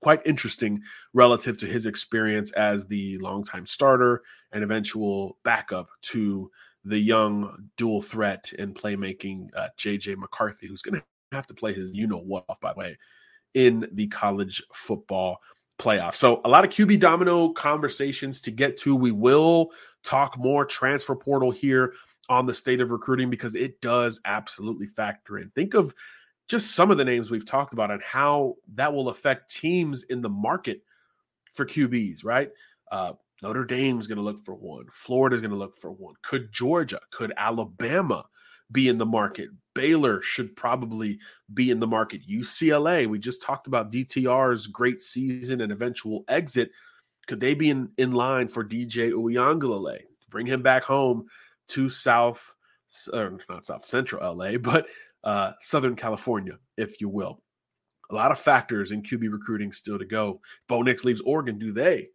quite 0.00 0.20
interesting 0.24 0.82
relative 1.12 1.58
to 1.58 1.66
his 1.66 1.86
experience 1.86 2.52
as 2.52 2.86
the 2.86 3.18
longtime 3.18 3.66
starter 3.66 4.22
and 4.52 4.62
eventual 4.62 5.38
backup 5.44 5.88
to 6.02 6.50
the 6.84 6.98
young 6.98 7.70
dual 7.76 8.02
threat 8.02 8.52
and 8.58 8.74
playmaking 8.74 9.48
uh, 9.56 9.68
JJ 9.78 10.16
McCarthy, 10.16 10.66
who's 10.66 10.82
going 10.82 11.00
to 11.00 11.04
have 11.32 11.46
to 11.46 11.54
play 11.54 11.72
his 11.72 11.92
you 11.92 12.06
know 12.06 12.18
what 12.18 12.44
off, 12.48 12.60
by 12.60 12.72
the 12.72 12.78
way, 12.78 12.98
in 13.54 13.88
the 13.92 14.06
college 14.08 14.62
football 14.72 15.38
playoff. 15.78 16.14
So, 16.14 16.40
a 16.44 16.48
lot 16.48 16.64
of 16.64 16.70
QB 16.70 17.00
domino 17.00 17.50
conversations 17.50 18.40
to 18.42 18.50
get 18.50 18.76
to. 18.78 18.94
We 18.94 19.10
will 19.10 19.70
talk 20.02 20.38
more 20.38 20.64
transfer 20.64 21.14
portal 21.14 21.50
here 21.50 21.94
on 22.28 22.46
the 22.46 22.54
state 22.54 22.80
of 22.80 22.90
recruiting 22.90 23.28
because 23.28 23.54
it 23.54 23.80
does 23.80 24.20
absolutely 24.24 24.86
factor 24.86 25.38
in. 25.38 25.50
Think 25.50 25.74
of 25.74 25.94
just 26.48 26.74
some 26.74 26.90
of 26.90 26.98
the 26.98 27.04
names 27.04 27.30
we've 27.30 27.46
talked 27.46 27.72
about 27.72 27.90
and 27.90 28.02
how 28.02 28.56
that 28.74 28.92
will 28.92 29.08
affect 29.08 29.54
teams 29.54 30.04
in 30.04 30.20
the 30.20 30.28
market 30.28 30.82
for 31.52 31.64
QBs, 31.64 32.24
right? 32.24 32.50
Uh, 32.90 33.12
Notre 33.42 33.64
Dame's 33.64 34.06
going 34.06 34.18
to 34.18 34.24
look 34.24 34.44
for 34.44 34.54
one. 34.54 34.86
Florida's 34.92 35.40
going 35.40 35.50
to 35.50 35.56
look 35.56 35.76
for 35.76 35.90
one. 35.90 36.14
Could 36.22 36.52
Georgia, 36.52 37.00
could 37.10 37.32
Alabama 37.36 38.26
be 38.70 38.88
in 38.88 38.98
the 38.98 39.06
market? 39.06 39.48
Baylor 39.74 40.20
should 40.22 40.56
probably 40.56 41.18
be 41.52 41.70
in 41.70 41.80
the 41.80 41.86
market. 41.86 42.28
UCLA, 42.28 43.06
we 43.06 43.18
just 43.18 43.42
talked 43.42 43.66
about 43.66 43.90
DTR's 43.90 44.66
great 44.66 45.00
season 45.00 45.60
and 45.60 45.72
eventual 45.72 46.24
exit. 46.28 46.70
Could 47.26 47.40
they 47.40 47.54
be 47.54 47.70
in, 47.70 47.90
in 47.96 48.12
line 48.12 48.48
for 48.48 48.64
DJ 48.64 49.12
Uiagalelei? 49.12 50.00
Bring 50.28 50.46
him 50.46 50.62
back 50.62 50.84
home 50.84 51.26
to 51.68 51.88
South, 51.88 52.54
or 53.12 53.38
not 53.48 53.64
South 53.64 53.84
Central 53.84 54.36
LA, 54.36 54.56
but 54.60 54.86
uh, 55.24 55.52
Southern 55.60 55.96
California, 55.96 56.58
if 56.76 57.00
you 57.00 57.08
will. 57.08 57.42
A 58.10 58.14
lot 58.14 58.32
of 58.32 58.40
factors 58.40 58.90
in 58.90 59.02
QB 59.02 59.30
recruiting 59.30 59.72
still 59.72 59.98
to 59.98 60.04
go. 60.04 60.40
Bo 60.68 60.82
Nix 60.82 61.04
leaves 61.04 61.20
Oregon. 61.20 61.58
Do 61.58 61.72
they 61.72 62.08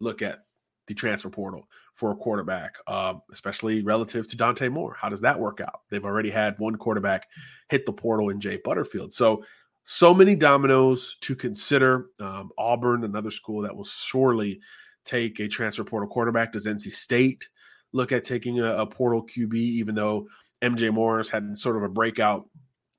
look 0.00 0.20
at 0.20 0.45
the 0.86 0.94
transfer 0.94 1.30
portal 1.30 1.68
for 1.94 2.12
a 2.12 2.16
quarterback, 2.16 2.76
um, 2.86 3.22
especially 3.32 3.82
relative 3.82 4.28
to 4.28 4.36
Dante 4.36 4.68
Moore? 4.68 4.96
How 4.98 5.08
does 5.08 5.22
that 5.22 5.38
work 5.38 5.60
out? 5.60 5.80
They've 5.90 6.04
already 6.04 6.30
had 6.30 6.58
one 6.58 6.76
quarterback 6.76 7.26
hit 7.68 7.86
the 7.86 7.92
portal 7.92 8.30
in 8.30 8.40
Jay 8.40 8.58
Butterfield. 8.62 9.12
So, 9.12 9.44
so 9.84 10.12
many 10.12 10.34
dominoes 10.34 11.16
to 11.22 11.36
consider. 11.36 12.06
Um, 12.20 12.50
Auburn, 12.58 13.04
another 13.04 13.30
school 13.30 13.62
that 13.62 13.74
will 13.74 13.84
surely 13.84 14.60
take 15.04 15.38
a 15.40 15.48
transfer 15.48 15.84
portal 15.84 16.08
quarterback. 16.08 16.52
Does 16.52 16.66
NC 16.66 16.92
State 16.92 17.48
look 17.92 18.12
at 18.12 18.24
taking 18.24 18.60
a, 18.60 18.78
a 18.78 18.86
portal 18.86 19.24
QB, 19.24 19.54
even 19.54 19.94
though 19.94 20.26
MJ 20.62 20.92
Morris 20.92 21.30
had 21.30 21.56
sort 21.56 21.76
of 21.76 21.84
a 21.84 21.88
breakout 21.88 22.48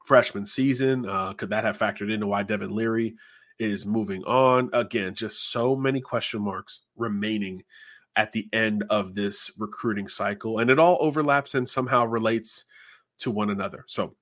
freshman 0.06 0.46
season? 0.46 1.08
Uh, 1.08 1.34
could 1.34 1.50
that 1.50 1.66
have 1.66 1.78
factored 1.78 2.12
into 2.12 2.28
why 2.28 2.44
Devin 2.44 2.74
Leary 2.74 3.16
is 3.60 3.86
moving 3.86 4.24
on? 4.24 4.70
Again, 4.74 5.14
just 5.16 5.52
so 5.52 5.76
many 5.76 6.02
question 6.02 6.42
marks 6.42 6.82
remaining 6.96 7.64
at 8.16 8.32
the 8.32 8.48
end 8.52 8.84
of 8.90 9.14
this 9.14 9.52
recruiting 9.58 10.08
cycle, 10.08 10.60
and 10.60 10.70
it 10.70 10.80
all 10.80 10.98
overlaps 11.00 11.54
and 11.56 11.70
somehow 11.70 12.06
relates 12.06 12.66
to 13.20 13.32
one 13.32 13.50
another. 13.50 13.86
So, 13.88 14.16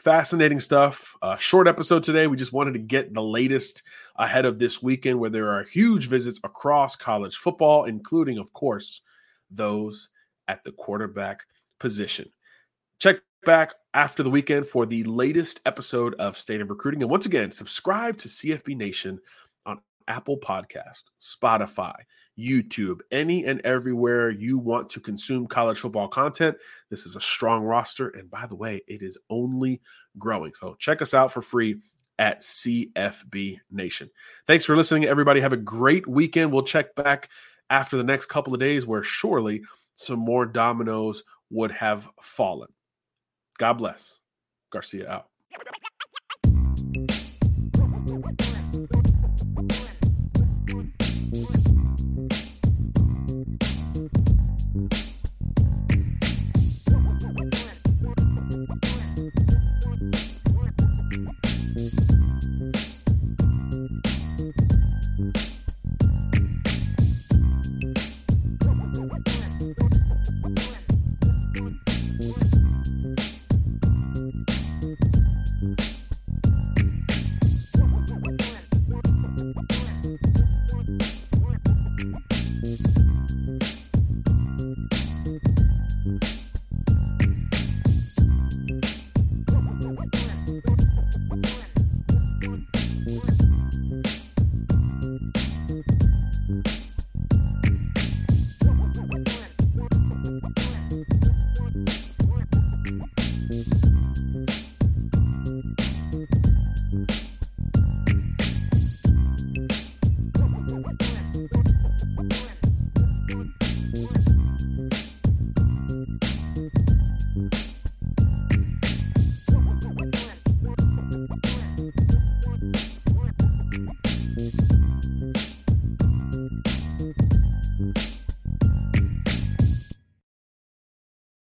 fascinating 0.00 0.60
stuff. 0.60 1.16
Uh, 1.22 1.36
short 1.36 1.68
episode 1.68 2.02
today. 2.02 2.26
We 2.26 2.36
just 2.36 2.52
wanted 2.52 2.72
to 2.72 2.78
get 2.80 3.14
the 3.14 3.22
latest 3.22 3.82
ahead 4.16 4.44
of 4.44 4.58
this 4.58 4.82
weekend 4.82 5.18
where 5.20 5.30
there 5.30 5.50
are 5.50 5.64
huge 5.64 6.08
visits 6.08 6.40
across 6.44 6.96
college 6.96 7.36
football, 7.36 7.84
including, 7.84 8.38
of 8.38 8.52
course, 8.52 9.02
those 9.50 10.08
at 10.48 10.64
the 10.64 10.72
quarterback 10.72 11.44
position. 11.78 12.30
Check 12.98 13.18
back 13.44 13.74
after 13.94 14.22
the 14.22 14.30
weekend 14.30 14.66
for 14.66 14.86
the 14.86 15.04
latest 15.04 15.60
episode 15.66 16.14
of 16.14 16.36
State 16.36 16.60
of 16.60 16.70
Recruiting. 16.70 17.02
And 17.02 17.10
once 17.10 17.26
again, 17.26 17.52
subscribe 17.52 18.18
to 18.18 18.28
CFB 18.28 18.76
Nation 18.76 19.18
on 19.66 19.80
Apple 20.06 20.38
Podcast, 20.38 21.04
Spotify, 21.20 21.94
YouTube, 22.38 23.00
any 23.10 23.44
and 23.46 23.60
everywhere 23.62 24.30
you 24.30 24.58
want 24.58 24.90
to 24.90 25.00
consume 25.00 25.46
college 25.46 25.78
football 25.78 26.08
content. 26.08 26.56
This 26.90 27.06
is 27.06 27.16
a 27.16 27.20
strong 27.20 27.64
roster. 27.64 28.08
And 28.10 28.30
by 28.30 28.46
the 28.46 28.54
way, 28.54 28.82
it 28.86 29.02
is 29.02 29.18
only 29.30 29.80
growing. 30.18 30.52
So 30.54 30.76
check 30.78 31.02
us 31.02 31.14
out 31.14 31.32
for 31.32 31.42
free 31.42 31.76
at 32.18 32.42
CFB 32.42 33.58
Nation. 33.70 34.10
Thanks 34.46 34.64
for 34.64 34.76
listening, 34.76 35.04
everybody. 35.04 35.40
Have 35.40 35.52
a 35.52 35.56
great 35.56 36.06
weekend. 36.06 36.52
We'll 36.52 36.62
check 36.62 36.94
back 36.94 37.28
after 37.70 37.96
the 37.96 38.04
next 38.04 38.26
couple 38.26 38.54
of 38.54 38.60
days 38.60 38.86
where 38.86 39.02
surely 39.02 39.62
some 39.94 40.18
more 40.18 40.46
dominoes 40.46 41.22
would 41.50 41.70
have 41.72 42.08
fallen. 42.20 42.68
God 43.58 43.74
bless. 43.74 44.14
Garcia 44.72 45.10
out. 45.10 45.26